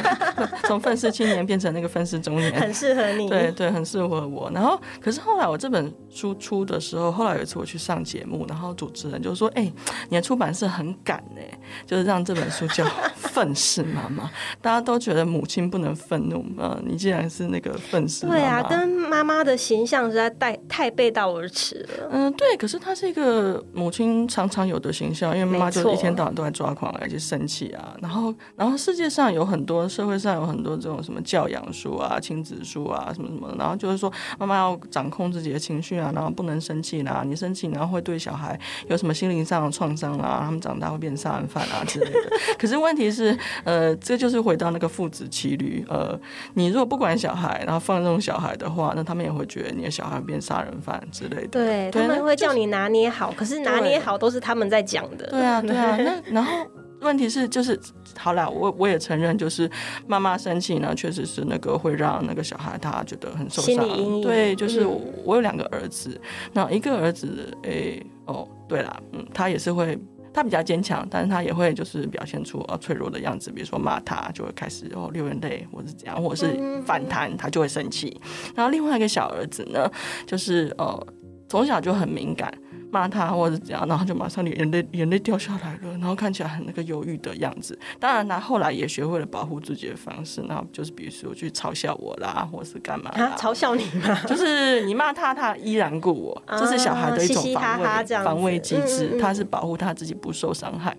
[0.65, 3.29] 从愤世青年变成那个愤世中年，很适合你。
[3.29, 4.49] 对对，很适合我。
[4.53, 9.71] 然后，可是后来我这本书出的时候，后来有一次我去上节目，然后主持人就说：“哎，
[10.09, 11.41] 你的出版社很敢呢，
[11.85, 12.83] 就是让这本书叫
[13.15, 14.25] 《愤世妈妈》，
[14.61, 22.09] 大家都觉得母亲不能愤怒，呃，你既然是那个愤世，对啊，跟妈妈的形象实在太太背道而驰了。
[22.11, 22.55] 嗯，对。
[22.57, 27.95] 可是她是一个母亲常常有的形象，因为妈妈就一天到晚都在抓狂，而且生气啊。
[28.01, 33.53] 然后，然后世界上有很多，社会上有很多这种什么教养书啊、亲子书啊，什么什么。
[33.57, 37.23] 然后就是说，妈妈要掌控自己的情绪啊，然后不能生气啦。
[37.25, 40.41] 你生气，然后会对小孩有什么心灵上的创伤啦？
[40.43, 42.29] 他们长大会变杀人犯啊之类的。
[42.57, 45.85] 可是问题是，呃，这就是回到那个父子骑驴。
[45.89, 46.19] 呃，
[46.53, 51.47] 你如果不管小孩，然后放纵小孩的话，那他们也会觉得你的小孩变杀人犯之类的。
[51.47, 55.27] 对，他们会叫你拿捏好，可是拿捏好都是他们在讲的。
[55.27, 55.97] 对啊，对啊。
[56.03, 56.67] 那然后。
[57.01, 57.79] 问题是，就是
[58.17, 59.69] 好了，我我也承认，就是
[60.07, 64.19] 妈妈生气呢，确实是那个会让那个小孩他觉得很受伤。
[64.19, 64.83] 对，就是
[65.23, 66.19] 我有两个儿子，
[66.53, 69.95] 那一个儿子，哎，哦，对啦，嗯，他也是会，
[70.33, 78.19] 他比较坚强，但是他也会就是表现出呃脆弱的样子，比如说骂他就会开始哦流眼泪，或者这样，或者是反弹，他就会生气。
[78.55, 79.87] 然后另外一个小儿子呢，
[80.25, 81.07] 就是呃
[81.47, 82.51] 从小就很敏感。
[82.89, 87.77] 骂他或者怎样，然后就马上眼泪眼泪掉下来了，然后看起来很那个犹豫的样子。
[87.99, 93.11] 当然，他后来也学会了保护自己的方式，然后就是比如说去嘲笑我啦，或是干嘛？
[93.37, 94.15] 嘲笑你吗？
[94.25, 100.95] 就是你骂他，他依然顾我，这是小孩的一种防卫防卫机制，他是保护他自己不受伤害。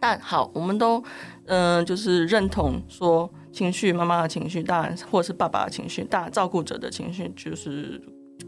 [0.00, 1.02] 但好，我们都
[1.46, 8.02] 嗯，就是认同说情绪，妈妈的情绪，当然或者是爸爸的情绪，大照顾者的情绪，就是。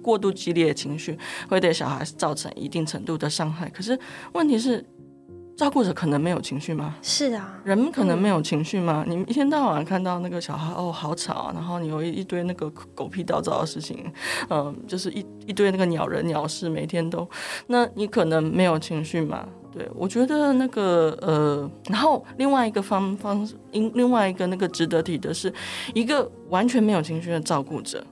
[0.05, 3.71] 过度激烈的情绪会对小孩造成一定程度的伤害。
[3.71, 3.99] 可是
[4.35, 4.85] 问题是，
[5.57, 6.97] 照顾者可能没有情绪吗？
[7.01, 9.05] 是啊，人可能没有情绪吗？
[9.09, 14.13] 你一天到晚看到那个小孩哦，好吵，然后你有一一堆那个狗屁倒灶的事情，
[14.51, 17.27] 嗯，就是一一堆那个鸟人鸟事，每天都，
[17.69, 19.49] 那你可能没有情绪吗？
[19.73, 25.53] 对我觉得那个呃，然后另外一个方方，因另外一个那个值得提的是，
[25.95, 28.05] 一个完全没有情绪的照顾者。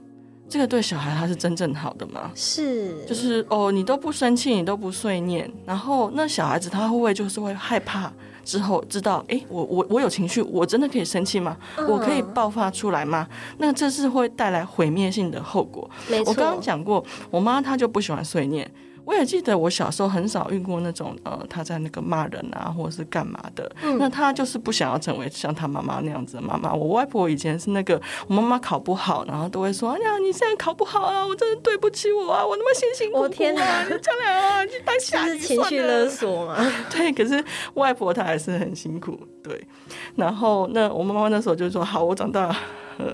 [0.53, 2.29] 这个对小孩他是真正好的吗？
[2.35, 8.13] 是，就是哦，你都不生气，你都不碎念，然后那小孩子他会不会就是会害怕？
[8.45, 11.57] 之后知道，哎，我我我有情绪，我真的可以生气吗？
[11.89, 13.27] 我可以爆发出来吗？
[13.57, 15.89] 那这是会带来毁灭性的后果。
[16.23, 18.69] 我刚刚讲过，我妈她就不喜欢碎念。
[19.05, 23.69] 我也记得我小时候很少遇过那种呃，他在那个骂人啊，或者是干嘛的。
[23.99, 26.73] 那他就是不想要成为像他妈妈那样子的妈妈。
[26.73, 36.55] 我外婆以前是那个，我妈妈考不好，然后都会说：“哎呀，你现在考不好啊，我真的对不起我啊，我那么辛辛苦苦啊，你将来啊，你当下是情绪勒索嘛？
[36.89, 39.19] 对，可是外婆她还是很辛苦。
[39.43, 39.61] 对，
[40.15, 42.55] 然后那我妈妈那时候就说：好，我长大。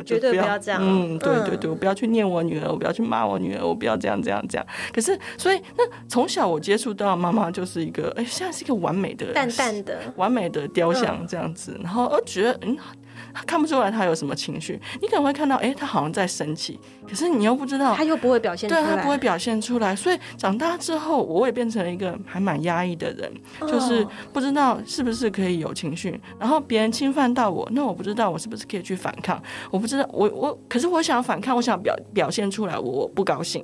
[0.05, 0.81] 绝对不要这样。
[0.83, 4.65] 嗯，对对对，我不要去念我女儿，我不要去骂我女儿，我不要这样这样这样。
[4.93, 12.77] 可是，所以那从小我接触到妈妈就是一个，哎，现在是一个完美的、淡淡的、完美的雕像这样子，然后我觉得嗯。
[13.45, 19.95] 看不出来他有什么情绪，你可能会看到，哎，他好像在生气，可是你又不知道，他又不会表现，对他不会表现出来。
[19.95, 26.19] 所以长大之后，我也变成了一个还蛮压抑的人，就是不知道是不是可以有情绪。
[26.39, 29.41] 然后别人侵犯到我，那我不知道我是不是可以去反抗。
[29.71, 33.63] 我不知道，我我，可是我想反抗，我想表表现出来我不高兴。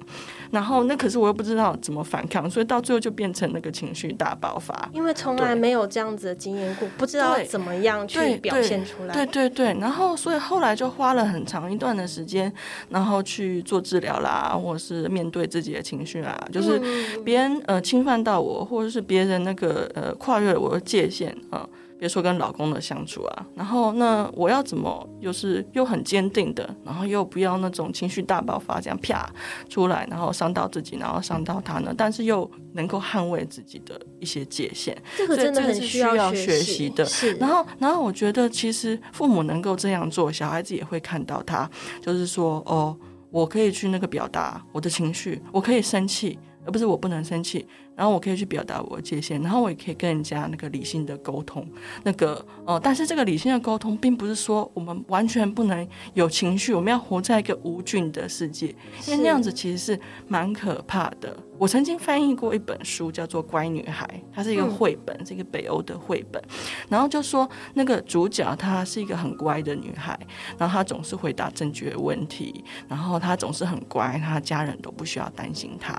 [0.51, 4.89] 然后那可是我又不知道怎么反抗，所以到最后就变成那个情绪大爆发。
[4.93, 9.13] 因为从来没有这样子的经验过，不知道怎么样去表现出来。
[9.13, 12.51] 对对对，然后所以后来就花了很长一段的时间，
[12.89, 16.79] 然后去做治疗啦，或者是面对自己的情绪啊，就是
[17.23, 21.67] 别人呃侵犯到我，或者是别人那个呃跨越了我的界限啊。
[21.97, 29.29] 别说跟老公的相处啊，然后那我要怎么又是又很坚定的，然后又不要那种情绪大爆发这样啪
[29.69, 31.93] 出来，然后伤到自己，然后伤到他呢？
[31.97, 37.05] 但是又能够捍卫自己的一些界限，这个真的很需要学习的。
[37.05, 41.69] 是，然后然后我觉得其实父母能够这样做，小孩子也会看到他，
[42.01, 42.95] 就是说哦，
[43.31, 47.65] 我可以去那个表达我的情绪，我可以生气，而不是我不能生气。
[47.95, 51.65] 然后我可以去表达我的界限，然后我也可以跟人家那个理性的沟通，
[52.03, 58.67] 那个呃，但是这个理性的沟通，并不是说我们完全不能有情绪，我们要活在一个无菌的世界，
[59.07, 61.37] 因为那样子其实是蛮可怕的。
[61.57, 66.43] 我曾经翻译过一本书，叫做《乖女孩》，它是一个绘本，是一个北欧的绘本。
[66.89, 70.19] 然后就说那个主角她是一个很乖的女孩，
[70.57, 75.97] 然后她总是回答正确问题，然后她总是很乖，她家人都不需要担心她。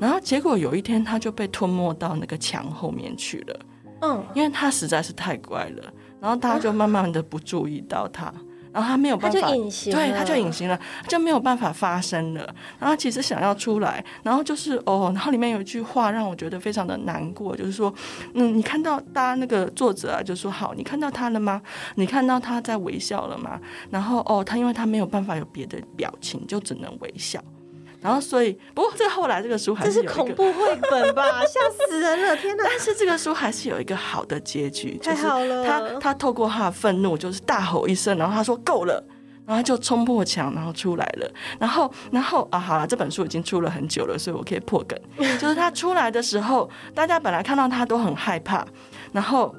[0.00, 3.60] 然然后结果有一天她就被吞没到那个墙后面去了，
[4.00, 8.32] 嗯，因为他实在是太乖了，然后大家就慢慢的不注意到他。
[8.72, 12.54] 然后他没有办法，他就隐形了对，他就隐形了，就没有办法发声了。
[12.78, 17.90] 然后其实想要出来，然后就是哦，然后里面有一句话让我觉得非常的难过，就是说，
[18.34, 21.62] 嗯，你看到大家那个作者啊，就说好，你看到他了吗？
[21.94, 23.58] 你看到他在微笑了吗？
[23.88, 27.42] 然后哦，他因为他没有办法有别的表情，就只能微笑。
[28.06, 31.24] 然后所以，不过这后来这个书还这是是有一个，恐怖绘本吧？
[31.40, 32.36] 吓死人了！
[32.36, 39.04] 天哪，但是这个书还是有一个好的结局，就是太好了他他透过他的愤怒，就是大吼一声，然后他说够了。
[39.44, 41.30] 然后他就冲破墙，然后出来了。
[41.60, 44.98] 然后，然后啊，好了，这本书已经出了很久了，所以我可以破梗。
[45.38, 48.66] 就是他出来的时候，大家本来看到他都很害怕，
[49.12, 49.54] 然后，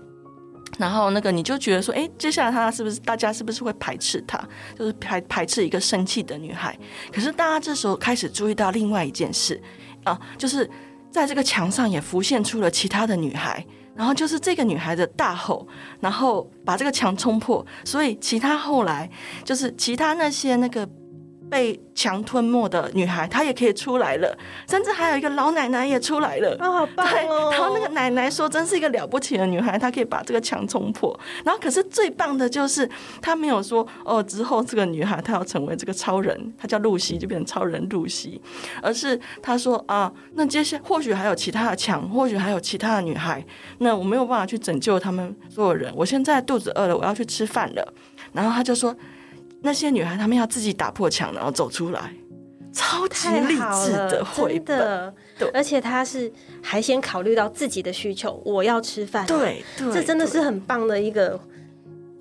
[0.78, 4.38] 然后那个你就觉得说，哎，接下来他是不是大家是不是会排斥他？
[4.78, 6.78] 就是排排斥一个生气的女孩。
[7.12, 9.62] 可是大家这时候开始注意到另外一件事
[10.04, 10.70] 啊，就是
[11.12, 13.66] 在这个墙上也浮现出了其他的女孩。
[13.96, 15.68] 然后就是这个女孩的大吼，
[16.00, 19.10] 然后把这个墙冲破，所以其他后来
[19.44, 20.88] 就是其他那些那个
[21.50, 26.56] 被墙吞没的女孩，她也可以出来了，甚至还有一个老奶奶也出来了。
[26.60, 27.50] 啊，好棒对，哦！
[27.52, 32.90] 然后那个奶奶说：“真是一个了不起的女孩，她可以把这个墙冲破。”然后，可是最棒的就是
[33.22, 38.42] 她没有说：“哦，之后这个女孩她要成为这个超人，她叫露西，就变成超人露西。”
[38.82, 43.44] 而是她说：“啊，那接下或许还有其他的墙，或许还有其他的女孩，
[43.80, 45.92] 那我没有办法去拯救他们所有人。
[45.96, 47.94] 我现在肚子饿了，我要去吃饭了。”
[48.34, 48.96] 然后她就说
[49.62, 52.14] ：“那些女孩她们要自己打破墙，然后走出来。”
[52.74, 61.40] 超级励志的绘本，对而且她是还先考虑到自己的需求，我要吃饭，，对对，这真的是很棒的一个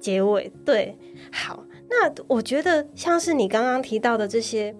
[0.00, 0.50] 结尾。
[0.64, 0.96] 对，
[1.30, 4.74] 好，那我觉得像是你刚刚提到的这些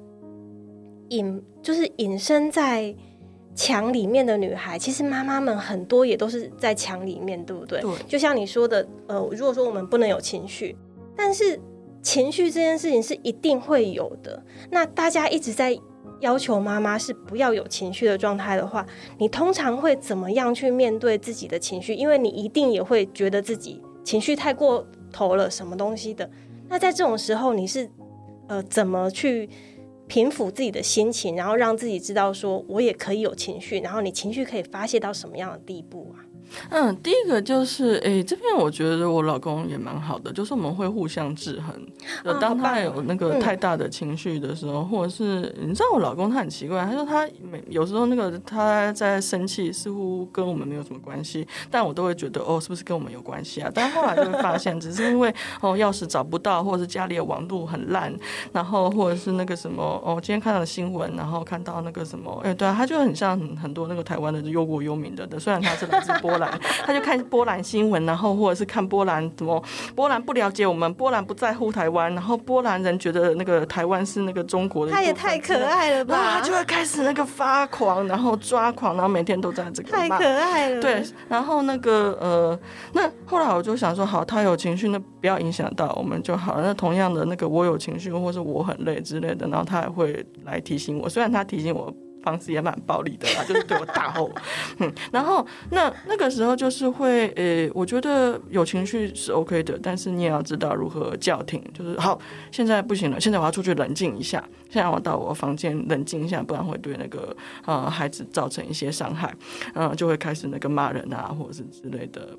[1.11, 2.95] 隐，就是隐身在
[3.55, 7.83] 墙里面的女孩，其实妈妈们很多也都是在墙里面，对不对？
[7.83, 10.75] 对就像你说的，呃，如果说我们不能有情绪，
[11.14, 11.61] 但是
[12.07, 14.40] 情绪这件事情是一定会有的。
[14.71, 15.77] 那大家一直在
[16.21, 18.87] 要求妈妈是不要有情绪的状态的话，
[19.19, 21.95] 你通常会怎么样去面对自己的情绪？
[21.95, 26.31] 因为你一定也会觉得自己情绪太过头了，什么东西的。
[26.69, 27.90] 那在这种时候，你是
[28.47, 29.51] 呃怎么去
[30.07, 36.23] 平复自己的心情，然后让自己知道说我也可以有情绪，然后你情绪可以发泄到什么样的地步啊？
[36.70, 41.74] 嗯，第一个就是，诶，这边我觉得我老公也蛮好的，就是我们会互相制衡。
[42.24, 53.70] 就啊当他有那个嗯太大的情绪的时候，或者是你知道我老公他很奇怪，他说他每有时候那个他在生气，似乎跟我们没有什么关系，但我都会觉得哦，是不是跟我们有关系啊？
[53.74, 58.14] 但后来就会发现，只是因为哦钥匙找不到，或者是家里的网络很烂，
[58.52, 66.51] 然后或者是那个什么哦，今天看到的新闻，然后看到那个什么，哎，对啊，他就很像很很多那个台湾的忧国忧民的的，虽然他是来自波兰，
[66.85, 69.62] 他就看波兰新闻，然后或者是看波兰什么，
[69.94, 76.38] 波兰不了解我们，波兰不在乎台湾，然后波兰人觉得那个台湾是那个中国的他也太可爱了吧！
[76.38, 80.81] 他就会开始那个发狂，然后抓狂，然后每天都在这个太可爱了。
[80.81, 82.59] 对，然后那个呃，
[82.92, 86.62] 那后来我就想说，好，他有情绪，那不要影响到我们就好了。
[86.62, 91.09] 那同样的，那个我有情绪，或是我很累之类的，然后他也会来提醒我。
[91.09, 91.92] 虽然他提醒我
[92.26, 94.28] 方式也蛮暴力的啦，就是对我大吼，
[94.82, 102.18] 嗯，然后那那个时候就是会，呃，我觉得有情绪是 OK 的，但是你也要知道如何叫停，就是好，
[102.50, 109.32] 现在不行了，现在我要出去冷静一下，现在我到我房间冷静一下，不然会对那个呃孩子造成一些伤害。
[109.74, 112.36] 嗯、就会开始那个骂人啊，或者是之类的。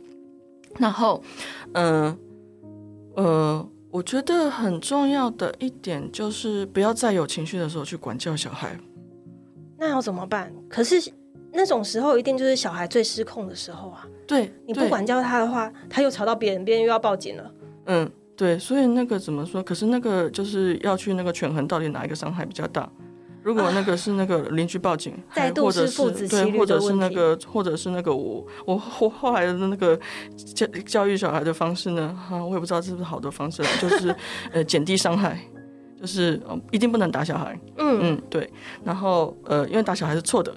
[0.77, 1.23] 然后，
[1.73, 2.17] 嗯
[3.15, 8.77] 呃呃，我觉得很重要的一点就是不要在有情绪的时候去管教小孩。
[9.77, 10.51] 那要怎么办？
[10.67, 11.11] 可是
[11.53, 14.05] 那种时候一定就是小孩最失控的时候啊！
[14.25, 17.51] 对，你不管教他的话，他又吵到别人，别人又要报警了。
[17.85, 19.63] 嗯，对，所以那个怎么说？
[19.63, 22.89] 可是那个就是要去那个权衡，到底哪一个伤害比较大？
[23.43, 29.97] 如果那个是那个邻居报警，再度还或者是父子对，骑驴或者是那个，或者是那个我我我后来的那个
[30.53, 34.13] 教教育小孩的方式呢，哈、我也不知道是不是好的方式啦，就是
[34.51, 35.39] 呃减低伤害，
[35.99, 38.49] 就是、呃、一定不能打小孩，嗯，嗯，对，
[38.83, 40.53] 然后呃，因为打小孩是错的。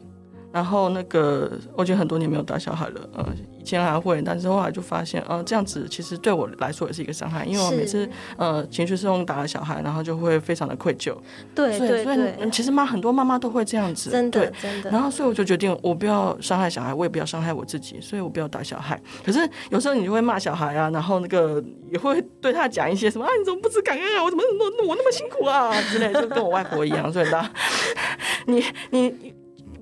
[0.52, 3.24] 然后那个，我已经很多年没有打小孩了，呃，
[3.70, 11.16] 以前还会，但是后来就发现，呃，这样子其实对我来说也是一个伤害，因为我每次呃情绪失控打了小孩，然后就会非常的愧疚，
[11.54, 14.52] 对所以所以对对，嗯其实妈很多妈妈都会这样子，真的对。
[14.60, 14.90] 真的。
[14.90, 19.00] 然后，所以我就决定，我不要伤害小孩，我也不要伤害我自己，所以我不要打小孩。
[19.24, 24.24] 可是有时候你就会骂小孩啊，然后那个也会对他讲一些什么啊，你怎么不知感恩啊？
[24.24, 27.12] 我怎么我我那么辛苦啊之类，就跟我外婆一样。
[27.12, 27.50] 所以大家，
[28.46, 29.32] 你你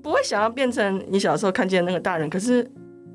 [0.01, 2.63] 不会想要变成你小时候看见那个大人，可是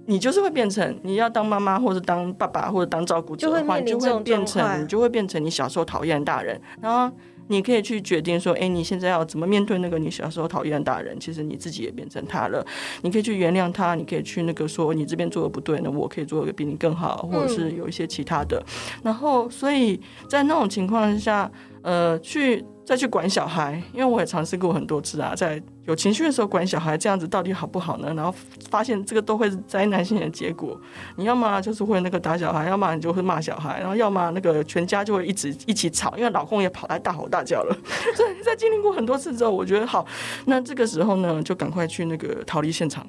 [0.07, 7.15] 你就是会变成你要当妈妈或者当爸爸或者当照顾者的话，你就会变成你就会变成你小时候讨厌的大人，然后。
[7.49, 11.15] 你可以去决定说，哎，你现在要怎么面对那个你小时候讨厌的大人？
[11.21, 12.65] 其实你自己也变成他了。
[13.03, 18.65] 你可以去原谅他，你可以去那个说，你这边做的不对，那我可以做一个比你更好，或者是有一些其他的。
[19.03, 21.53] 然后，所以在那种情况下，
[21.83, 22.65] 呃，去。
[22.85, 28.13] 再去管小孩，因为我也尝试过很多次啊，在有情绪的时候管小孩，这样子到底好不好呢？
[28.15, 28.35] 然后
[28.69, 30.79] 发现这个都会是灾难性的结果。
[31.17, 37.75] 你要么就是会那个打小孩，要么你就会骂小孩，然后要么那个全家就会一直一起吵，因为老公也跑来大吼大叫了。
[38.15, 40.07] 所以在经历过很多次之后，我觉得好，
[40.45, 43.07] 那这个时候呢，就赶快去那个逃离现场。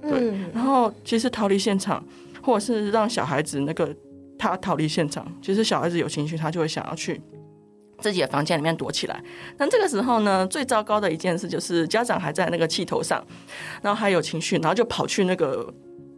[0.00, 2.02] 对，然后其实逃离现场，
[2.40, 3.94] 或者是让小孩子那个
[4.38, 7.20] 他逃离现场，其实小孩子有情绪，他就会想要去。
[7.98, 9.22] 自己的房间里面躲起来，
[9.56, 13.24] 那这个时候呢，最糟糕的一件事就是家长还在那个气头上，
[13.82, 15.72] 然后还有情绪，然后就跑去那个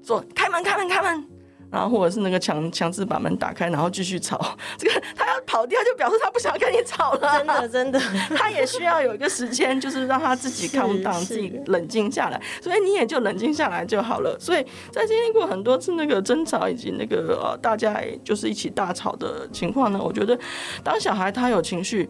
[0.04, 1.26] 说开门开门开门。
[1.72, 4.58] 然后或者是那个强强制把门打开，然后继续吵。
[4.76, 7.38] 这个他 跑掉，就表示他不想跟你吵了。
[7.38, 7.98] 真的真的，
[8.36, 12.40] 他也需要有一个时间，就是让他自己 calm down，自己冷静下来。
[12.62, 14.38] 所以你也就冷静下来就好了。
[14.38, 20.38] 所以在经历过很多次那个争吵以及那个呃大家就是一起大吵的情况呢，我觉得
[20.84, 22.08] 当小孩他有情绪，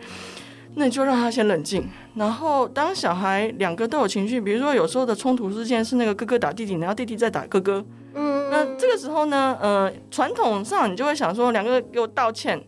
[0.75, 1.89] 那你就让他先冷静。
[2.15, 7.83] 然后当小孩两个都有情绪，比如说有时候的冲突事件是那个哥哥打弟弟，然后弟弟在打哥哥。
[8.13, 12.61] 嗯，那这个时候呢，呃，传统上你就会想说，两个给我道歉，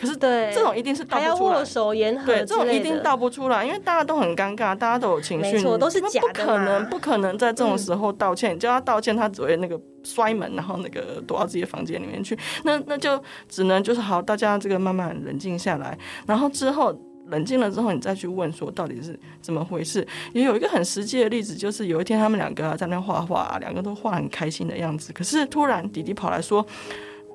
[0.00, 16.98] 可是对这种一定是道不出来，握手言和，对，这种一定道不出来，因为大家都很尴尬，大家都有情绪，都是假的，不可能，不可能在这种时候道歉，叫他道歉，他只会那个摔门，然后那个躲到自己的房间里面去，那那就只能就是好，大家这个慢慢冷静下来，然后之后。
[17.30, 20.04] 冷静了之后，你再去问说到底是怎么回事。
[20.32, 25.12] 也有一个很实际的例子，就是有一天他们两个在那画画，两个都画很开心的样子。
[25.12, 26.66] 可是突然弟弟跑来说：“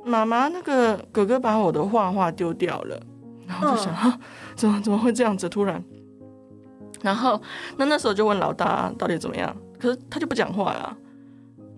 [0.05, 3.01] 妈妈，那个哥哥把我的画画丢掉了。”
[3.47, 4.19] 然后就想：“哈，
[4.55, 5.83] 怎么怎么会这样子？”突然，
[7.01, 7.41] 然后
[7.77, 9.55] 那那时候就问老大到底怎么样。
[9.77, 10.97] 可是他就不讲话呀。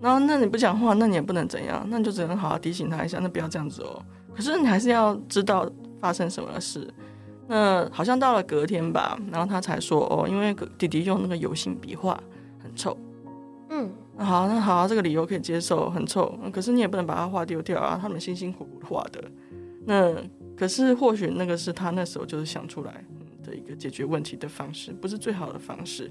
[0.00, 4.00] 然后那你不讲话，那你也不能怎样，那你就只能好好提醒他一下，那不要这样子哦。
[4.34, 5.68] 可是你还是要知道
[6.00, 6.88] 发生什么事。
[7.48, 12.18] 那好像到了隔天吧，然后他才说哦，因为弟弟用那个油性笔画
[12.62, 12.96] 很臭。
[13.70, 16.36] 嗯，好，那好，这个理由可以接受，很臭。
[16.52, 19.22] 可是你也不能把它画丢掉啊，他们辛辛苦苦画的。
[19.86, 20.14] 那
[20.56, 23.04] 可是或许那个是他那时候就是想出来。
[23.48, 26.10] 的一个解决问题的方式，不是最好的方式。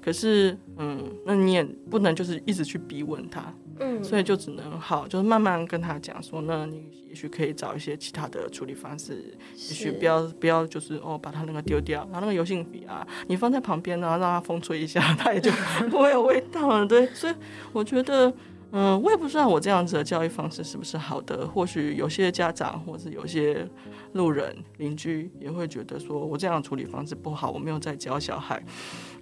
[0.00, 15.50] 可是，嗯，那你也不能就是一直去逼问他，嗯，所以就只能好，就是慢慢跟他讲说，那你也许可以找一些其他的处理方式，也许不要不要就是哦，把他那个丢掉，然后那个油性笔啊， 你放在旁边，然后让它风吹一下，它也就
[15.90, 16.86] 不会有味道了。
[16.86, 17.34] 对，所以
[17.72, 18.32] 我觉得。
[18.70, 21.46] 嗯，我也不知道我这样子的教育方式是不是好的。
[21.46, 23.66] 或许有些家长，或是有些
[24.12, 28.62] 路人、邻居也会觉得说我这样处理方式不好，我没有在教小孩。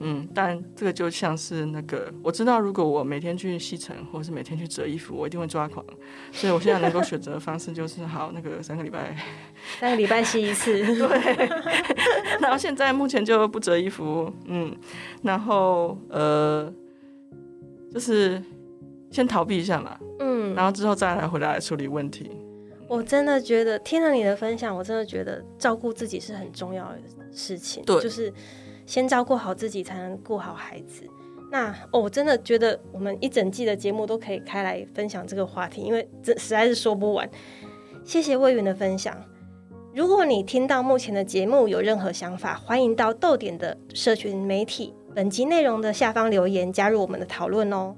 [0.00, 5.84] 嗯，但这个就像是那个，我知道如果我每天去吸尘，或是每天去折衣服，我一定会抓狂。
[6.32, 9.16] 所以我现在能够选择的方式就是好，那个三个礼拜，
[9.78, 10.72] 三个礼拜吸一次。
[10.84, 11.48] 对。
[12.42, 14.76] 然后现在目前就不折衣服，嗯，
[15.22, 16.72] 然后呃，
[17.92, 18.42] 就是。
[19.10, 22.30] 先逃避一下嘛，嗯，然后之后再来回来处理问题。
[22.88, 26.98] 我真的觉得听了你的分享，我真的觉得照顾自己是很重要的
[27.32, 27.82] 事情。
[27.84, 28.32] 对，就是
[28.86, 31.04] 先照顾好自己，才能顾好孩子。
[31.50, 37.28] 那哦，我真的觉得我们一整季的节目都可以开来分享这个话题，因为这实在是说不完。
[38.04, 39.16] 谢谢魏云的分享。
[39.94, 47.96] 如果你听到目前的节目有任何想法，欢迎到豆点的社群媒体本集内容的下方留言，加入我们的讨论哦。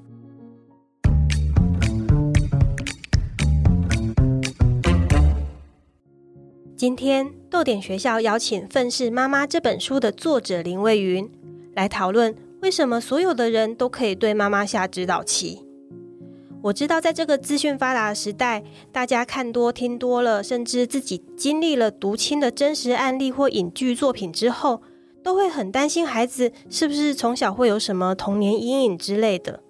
[6.79, 11.29] 今天豆点学校邀请《愤世妈妈》这本书的作者林蔚云
[11.75, 15.67] 来讨论，为什么所有的人都可以对妈妈下指导棋。
[16.63, 18.63] 我知道，在这个资讯发达的时代，
[18.93, 24.81] 大家看多听多了，甚至自己经历了读亲的真实案例或影剧作品之后，
[25.21, 29.65] 都会很担心孩子是不是从小会有什么童年阴影之类的。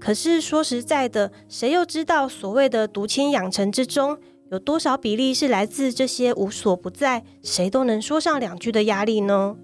[0.00, 4.18] 可是说实在的，谁又知道所谓的读亲养成之中？
[4.50, 9.56] 有多少比例是来自这些无所不在、谁都能说上两句的压力呢？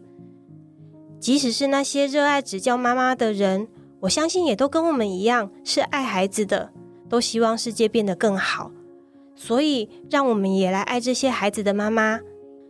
[1.18, 3.66] 即使是那些热爱指教妈妈的人，
[4.00, 6.70] 我相信也都跟我们一样是爱孩子的，
[7.08, 8.70] 都希望世界变得更好。
[9.34, 12.20] 所以，让我们也来爱这些孩子的妈妈，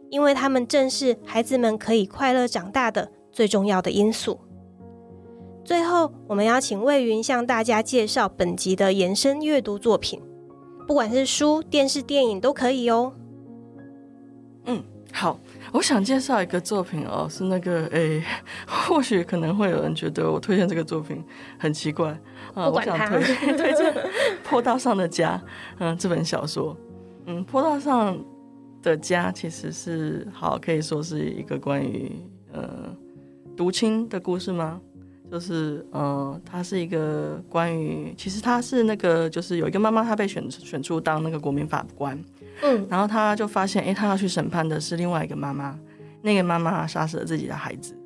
[0.09, 4.39] 因为他们正是孩子们可以快乐长大的最重要的因素。
[5.65, 10.21] 最后，我们邀请魏云向大家介绍本集的延伸阅读作品，
[10.87, 13.13] 不管是书、电视、电影都可以哦。
[14.67, 14.83] 嗯，
[15.13, 15.39] 好，
[15.73, 18.23] 我想介绍一个作品哦，是那个诶，
[18.67, 21.23] 或许可能会有人觉得我推荐这个作品
[21.59, 22.09] 很奇怪
[22.55, 23.21] 啊，我想推
[23.57, 23.93] 推荐
[24.43, 25.41] 《坡道上的家》
[25.79, 26.77] 嗯，这本小说，
[27.27, 28.19] 嗯，《坡道上
[28.83, 32.13] 的家》其实是好可以说是一个关于
[32.53, 32.95] 呃
[33.57, 34.81] 独亲的故事吗？
[35.35, 42.17] 就是，呃，他是一个关于，其实他是那个，就是有一个妈妈，她被选选出当那个国民法官，
[42.63, 45.77] 嗯，然后她就发现，哎，她要去审判的是另外一个妈妈，
[46.23, 47.99] 那个妈妈杀死了自己的孩子，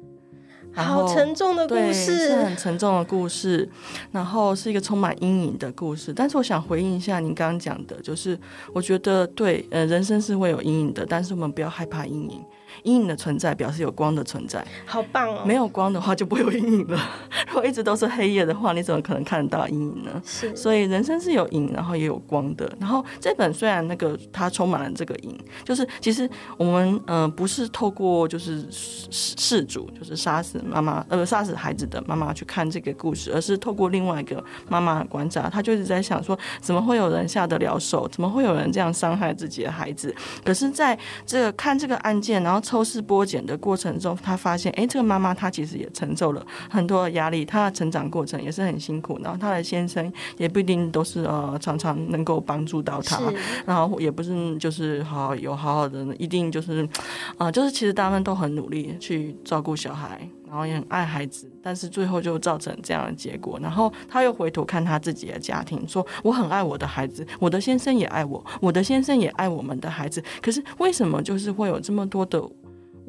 [0.73, 3.69] 好沉重的故事，是很沉重的故事，
[4.11, 6.15] 然后是一个充满阴影的故事。
[6.15, 8.39] 但是我想回应一下您刚刚讲的，就是
[8.73, 12.43] 我觉得对，呃，人生是会有阴影的，但是我们不要害怕阴影。
[12.83, 15.43] 阴影的存在表示有光的存在，好棒哦！
[15.45, 17.01] 没有光的话就不会有阴影了。
[17.49, 20.23] 如果一直都是黑夜的话，你怎么可能看得到阴影呢？
[20.25, 22.71] 是，所以人生是有影，然后也有光的。
[22.79, 38.07] 然后这本虽然那个它充满了这个影，就是其实我们嗯不是透过就是事主就是杀死妈妈呃杀死孩子的妈妈去看这个故事，而是透过另外一个妈妈的观察，她就一直在想说怎么会有人下得了手？
[38.09, 40.15] 怎么会有人这样伤害自己的孩子？
[40.45, 42.58] 可是在这个看这个案件，然后。
[42.61, 49.19] 抽丝剥茧的过程中，他发现，哎，这个妈妈她其实也承受了很多的压力，她的成长过程也是很辛苦。
[49.23, 53.21] 然后她的先生也不一定都是呃常常能够帮助到她，
[53.67, 56.89] 然后也不是就是好有好好的，一定就是
[57.37, 63.59] 啊，就是其实他们都很努力去照顾小孩，然后也很爱孩子，但是最后就造成这样的结果。
[63.63, 70.23] 然后他又回头看他自己的家庭，说我很爱我的孩子，我的先生也爱我，我的先生也爱我们的孩子。
[70.43, 72.43] 可是为什么就是会有这么多的？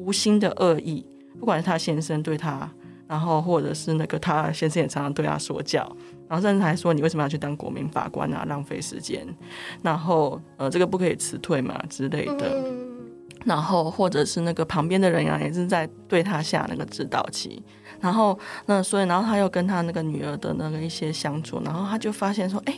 [0.02, 1.04] 无心的恶意，
[1.38, 2.66] 不管是他先生对他，
[3.06, 5.80] 然后或者是那个他先生也常常对他说教，
[6.26, 9.26] 然后甚至还说你为什么要去当国民法官啊，浪费时间，
[9.82, 12.64] 然后呃这个不可以辞退嘛之类的，
[13.44, 17.62] 然后或者是那个旁边的人啊也是在对他下那个指导棋，
[18.00, 22.74] 然后那所以然后他又跟他那个女儿的那个一些相处，然后他就发现说，哎，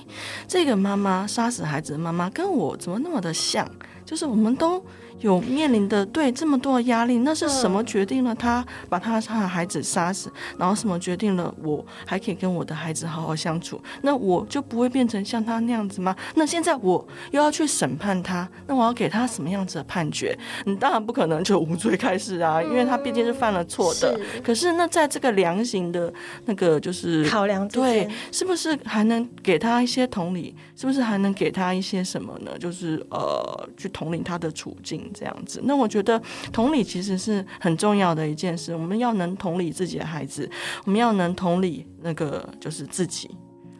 [0.47, 3.69] 这个妈妈杀死孩子的妈妈跟我怎么那么的像，
[4.05, 4.85] 就是我们都。
[5.23, 10.31] 有面临的对这么多的压力，那是什么决定了他把他他的孩子杀死？
[10.59, 13.81] 然后什么决定了我还可以跟我的孩子好好相处？
[14.03, 16.15] 那我就不会变成像他那样子吗？
[16.35, 20.37] 那现在我又要去审判他，那我要给他什么样子的判决？
[20.65, 24.19] 你当然不可能就无罪开始啊，因为他毕竟是犯了错的。
[24.43, 26.13] 可是那在这个量刑的
[26.47, 30.55] 那个就是考量对，是不是还能给他一些同理？
[30.75, 32.51] 是不是还能给他一些什么呢？
[32.59, 35.09] 就是呃，去统领他的处境。
[35.13, 36.21] 这样子，那我觉得
[36.53, 38.75] 同理其实是很重要的一件事。
[38.75, 40.49] 我们要能同理自己的孩子，
[40.85, 43.31] 我们要能同理那个就是自己，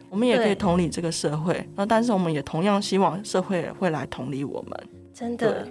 [0.09, 1.67] 我们也可以同理这个社会。
[1.75, 4.89] 那但是我们也同样希望社会会来同理我们。
[5.13, 5.67] 真的，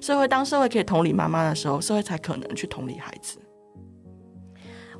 [0.00, 3.38] 社会当社会可以同理妈妈的时候，社会才可能去同理孩子。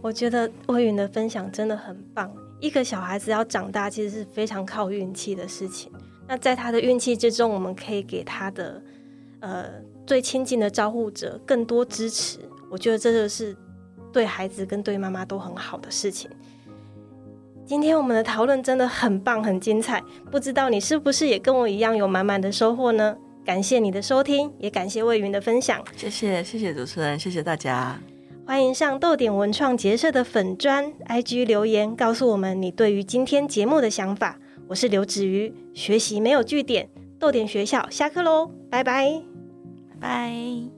[0.01, 2.31] 我觉得魏云的分享真的很棒。
[2.61, 5.91] 一个小孩子要长大，其实是非常靠运气的事情。
[6.27, 8.83] 那在他的运气之中，我们可以给他的
[9.41, 9.65] 呃。
[10.09, 12.39] 最亲近的照护者，更多支持，
[12.71, 13.55] 我觉得这就是
[14.11, 16.31] 对孩子跟对妈妈都很好的事情。
[17.67, 23.19] 今天我们的讨论真的很棒，很精彩，不知道你是不是也跟我一样有满满的收获呢？
[23.45, 25.85] 感谢你的收听，也感谢魏云的分享。
[25.95, 28.01] 谢谢，谢谢主持人，谢谢大家。
[28.47, 34.39] 欢迎上豆点文创结社的粉砖 IG 留言，告诉我们你对于今天节目的想法。
[34.69, 36.89] 我是刘子瑜，学习没有据点，
[37.19, 39.28] 豆点学校下课喽，拜拜。
[40.01, 40.78] 拜。